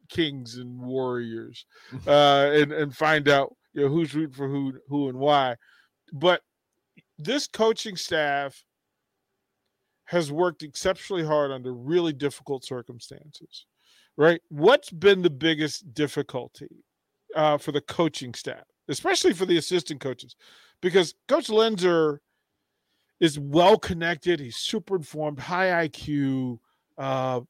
kings 0.09 0.57
and 0.57 0.79
warriors 0.79 1.65
uh, 2.07 2.51
and 2.53 2.71
and 2.71 2.95
find 2.95 3.27
out 3.27 3.55
you 3.75 3.83
know 3.83 3.89
who's 3.89 4.15
rooting 4.15 4.33
for 4.33 4.47
who 4.47 4.73
who 4.87 5.09
and 5.09 5.17
why. 5.17 5.55
But 6.13 6.41
this 7.19 7.45
coaching 7.45 7.97
staff 7.97 8.63
has 10.05 10.31
worked 10.31 10.63
exceptionally 10.63 11.25
hard 11.25 11.51
under 11.51 11.73
really 11.73 12.13
difficult 12.13 12.63
circumstances. 12.63 13.65
Right? 14.17 14.41
What's 14.49 14.91
been 14.91 15.21
the 15.21 15.29
biggest 15.29 15.93
difficulty 15.93 16.85
uh, 17.35 17.57
for 17.57 17.73
the 17.73 17.81
coaching 17.81 18.33
staff, 18.33 18.63
especially 18.87 19.33
for 19.33 19.45
the 19.45 19.57
assistant 19.57 19.99
coaches? 19.99 20.37
Because 20.81 21.15
Coach 21.27 21.47
Lenzer 21.47 22.19
is 23.19 23.37
well 23.37 23.77
connected. 23.77 24.39
He's 24.39 24.55
super 24.55 24.95
informed, 24.95 25.39
high 25.39 25.87
IQ, 25.87 26.59
uh, 26.97 27.41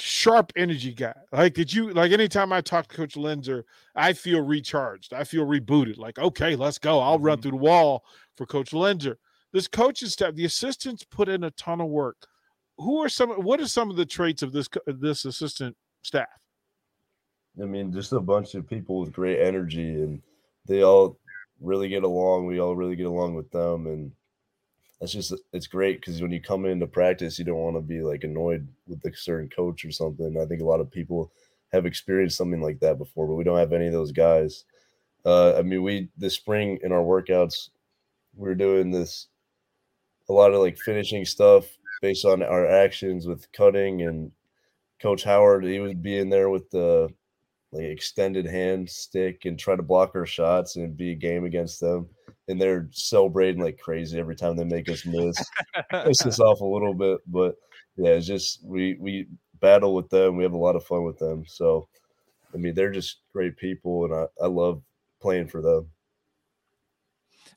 sharp 0.00 0.52
energy 0.56 0.92
guy. 0.92 1.14
Like, 1.32 1.54
did 1.54 1.72
you 1.72 1.92
like 1.92 2.12
anytime 2.12 2.52
I 2.52 2.60
talk 2.60 2.88
to 2.88 2.96
Coach 2.96 3.14
Lenzer, 3.14 3.64
I 3.94 4.12
feel 4.12 4.40
recharged. 4.40 5.12
I 5.12 5.24
feel 5.24 5.46
rebooted. 5.46 5.96
Like, 5.98 6.18
okay, 6.18 6.56
let's 6.56 6.78
go. 6.78 7.00
I'll 7.00 7.18
run 7.18 7.38
Mhm. 7.38 7.42
through 7.42 7.50
the 7.52 7.56
wall 7.58 8.04
for 8.36 8.46
Coach 8.46 8.70
Lenzer. 8.70 9.16
This 9.52 9.68
coaching 9.68 10.08
staff, 10.08 10.34
the 10.34 10.44
assistants 10.44 11.04
put 11.04 11.28
in 11.28 11.44
a 11.44 11.50
ton 11.52 11.80
of 11.80 11.88
work. 11.88 12.26
Who 12.78 12.98
are 13.02 13.08
some? 13.08 13.30
What 13.30 13.60
are 13.60 13.68
some 13.68 13.90
of 13.90 13.96
the 13.96 14.06
traits 14.06 14.42
of 14.42 14.52
this 14.52 14.68
this 14.86 15.24
assistant 15.24 15.76
staff? 16.02 16.28
I 17.60 17.64
mean, 17.64 17.92
just 17.92 18.12
a 18.12 18.20
bunch 18.20 18.54
of 18.54 18.68
people 18.68 19.00
with 19.00 19.12
great 19.12 19.40
energy, 19.40 19.82
and 20.02 20.22
they 20.66 20.82
all 20.82 21.18
really 21.60 21.88
get 21.88 22.04
along. 22.04 22.46
We 22.46 22.60
all 22.60 22.76
really 22.76 22.96
get 22.96 23.06
along 23.06 23.34
with 23.34 23.50
them, 23.50 23.86
and 23.86 24.12
that's 25.00 25.12
just 25.12 25.34
it's 25.52 25.66
great 25.66 26.00
because 26.00 26.20
when 26.20 26.30
you 26.30 26.40
come 26.40 26.66
into 26.66 26.86
practice, 26.86 27.38
you 27.38 27.44
don't 27.44 27.56
want 27.56 27.76
to 27.76 27.80
be 27.80 28.02
like 28.02 28.22
annoyed 28.24 28.68
with 28.86 29.04
a 29.04 29.16
certain 29.16 29.48
coach 29.48 29.84
or 29.84 29.90
something. 29.90 30.36
I 30.38 30.44
think 30.44 30.60
a 30.60 30.66
lot 30.66 30.80
of 30.80 30.90
people 30.90 31.32
have 31.72 31.86
experienced 31.86 32.36
something 32.36 32.60
like 32.60 32.80
that 32.80 32.98
before, 32.98 33.26
but 33.26 33.34
we 33.34 33.44
don't 33.44 33.58
have 33.58 33.72
any 33.72 33.86
of 33.86 33.92
those 33.92 34.12
guys. 34.12 34.64
Uh, 35.24 35.56
I 35.56 35.62
mean, 35.62 35.82
we 35.82 36.08
this 36.18 36.34
spring 36.34 36.78
in 36.82 36.92
our 36.92 37.02
workouts, 37.02 37.70
we're 38.34 38.54
doing 38.54 38.90
this 38.90 39.28
a 40.28 40.32
lot 40.32 40.52
of 40.52 40.60
like 40.60 40.78
finishing 40.78 41.24
stuff 41.24 41.66
based 42.02 42.24
on 42.24 42.42
our 42.42 42.66
actions 42.66 43.26
with 43.26 43.50
cutting 43.52 44.02
and 44.02 44.30
Coach 45.00 45.24
Howard. 45.24 45.64
He 45.64 45.80
would 45.80 46.02
be 46.02 46.18
in 46.18 46.28
there 46.28 46.50
with 46.50 46.70
the 46.70 47.08
like 47.72 47.84
extended 47.84 48.46
hand 48.46 48.88
stick 48.88 49.44
and 49.44 49.58
try 49.58 49.76
to 49.76 49.82
block 49.82 50.12
our 50.14 50.26
shots 50.26 50.76
and 50.76 50.96
be 50.96 51.12
a 51.12 51.16
game 51.16 51.44
against 51.44 51.80
them. 51.80 52.08
And 52.48 52.60
they're 52.60 52.88
celebrating 52.90 53.62
like 53.62 53.78
crazy 53.78 54.18
every 54.18 54.34
time 54.34 54.56
they 54.56 54.64
make 54.64 54.88
us 54.88 55.06
miss. 55.06 55.36
Piss 56.04 56.26
us 56.26 56.40
off 56.40 56.60
a 56.60 56.64
little 56.64 56.94
bit, 56.94 57.20
but 57.28 57.54
yeah, 57.96 58.10
it's 58.10 58.26
just 58.26 58.64
we 58.64 58.96
we 59.00 59.28
battle 59.60 59.94
with 59.94 60.08
them. 60.08 60.36
We 60.36 60.42
have 60.42 60.52
a 60.52 60.58
lot 60.58 60.76
of 60.76 60.84
fun 60.84 61.04
with 61.04 61.18
them. 61.18 61.44
So 61.46 61.88
I 62.52 62.56
mean, 62.56 62.74
they're 62.74 62.90
just 62.90 63.20
great 63.32 63.56
people, 63.56 64.04
and 64.04 64.14
I 64.14 64.26
I 64.42 64.48
love 64.48 64.82
playing 65.20 65.48
for 65.48 65.62
them. 65.62 65.90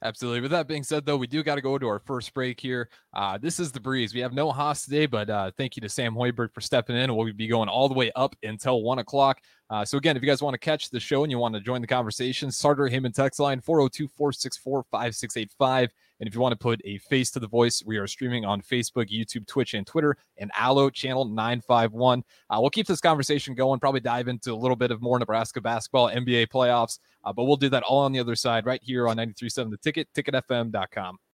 Absolutely. 0.03 0.41
With 0.41 0.51
that 0.51 0.67
being 0.67 0.83
said, 0.83 1.05
though, 1.05 1.15
we 1.15 1.27
do 1.27 1.43
got 1.43 1.55
to 1.55 1.61
go 1.61 1.77
to 1.77 1.87
our 1.87 1.99
first 1.99 2.33
break 2.33 2.59
here. 2.59 2.89
Uh, 3.13 3.37
this 3.37 3.57
is 3.57 3.71
the 3.71 3.79
breeze. 3.79 4.13
We 4.13 4.19
have 4.19 4.33
no 4.33 4.51
Haas 4.51 4.83
today, 4.83 5.05
but 5.05 5.29
uh, 5.29 5.51
thank 5.57 5.77
you 5.77 5.81
to 5.81 5.87
Sam 5.87 6.13
Hoiberg 6.13 6.53
for 6.53 6.59
stepping 6.59 6.97
in. 6.97 7.15
We'll 7.15 7.31
be 7.31 7.47
going 7.47 7.69
all 7.69 7.87
the 7.87 7.93
way 7.93 8.11
up 8.13 8.35
until 8.43 8.81
one 8.83 8.99
o'clock. 8.99 9.39
Uh, 9.73 9.83
so, 9.83 9.97
again, 9.97 10.15
if 10.15 10.21
you 10.21 10.29
guys 10.29 10.43
want 10.43 10.53
to 10.53 10.59
catch 10.59 10.91
the 10.91 10.99
show 10.99 11.23
and 11.23 11.31
you 11.31 11.39
want 11.39 11.55
to 11.55 11.59
join 11.59 11.81
the 11.81 11.87
conversation, 11.87 12.51
Starter 12.51 12.83
Heyman 12.83 13.11
text 13.11 13.39
line 13.39 13.59
402 13.59 14.07
464 14.07 14.83
5685. 14.91 15.89
And 16.19 16.27
if 16.27 16.35
you 16.35 16.41
want 16.41 16.51
to 16.51 16.57
put 16.57 16.79
a 16.85 16.99
face 16.99 17.31
to 17.31 17.39
the 17.39 17.47
voice, 17.47 17.81
we 17.83 17.97
are 17.97 18.05
streaming 18.05 18.45
on 18.45 18.61
Facebook, 18.61 19.09
YouTube, 19.09 19.47
Twitch, 19.47 19.73
and 19.73 19.87
Twitter, 19.87 20.15
and 20.37 20.51
Allo 20.55 20.91
channel 20.91 21.25
951. 21.25 22.23
Uh, 22.51 22.57
we'll 22.59 22.69
keep 22.69 22.85
this 22.85 23.01
conversation 23.01 23.55
going, 23.55 23.79
probably 23.79 23.99
dive 23.99 24.27
into 24.27 24.53
a 24.53 24.55
little 24.55 24.75
bit 24.75 24.91
of 24.91 25.01
more 25.01 25.17
Nebraska 25.17 25.59
basketball, 25.59 26.07
NBA 26.07 26.49
playoffs, 26.49 26.99
uh, 27.23 27.33
but 27.33 27.45
we'll 27.45 27.55
do 27.55 27.69
that 27.69 27.81
all 27.81 28.01
on 28.01 28.11
the 28.11 28.19
other 28.19 28.35
side 28.35 28.67
right 28.67 28.81
here 28.83 29.07
on 29.07 29.17
93.7 29.17 29.71
The 29.71 29.77
Ticket, 29.77 30.07
ticketfm.com. 30.13 31.17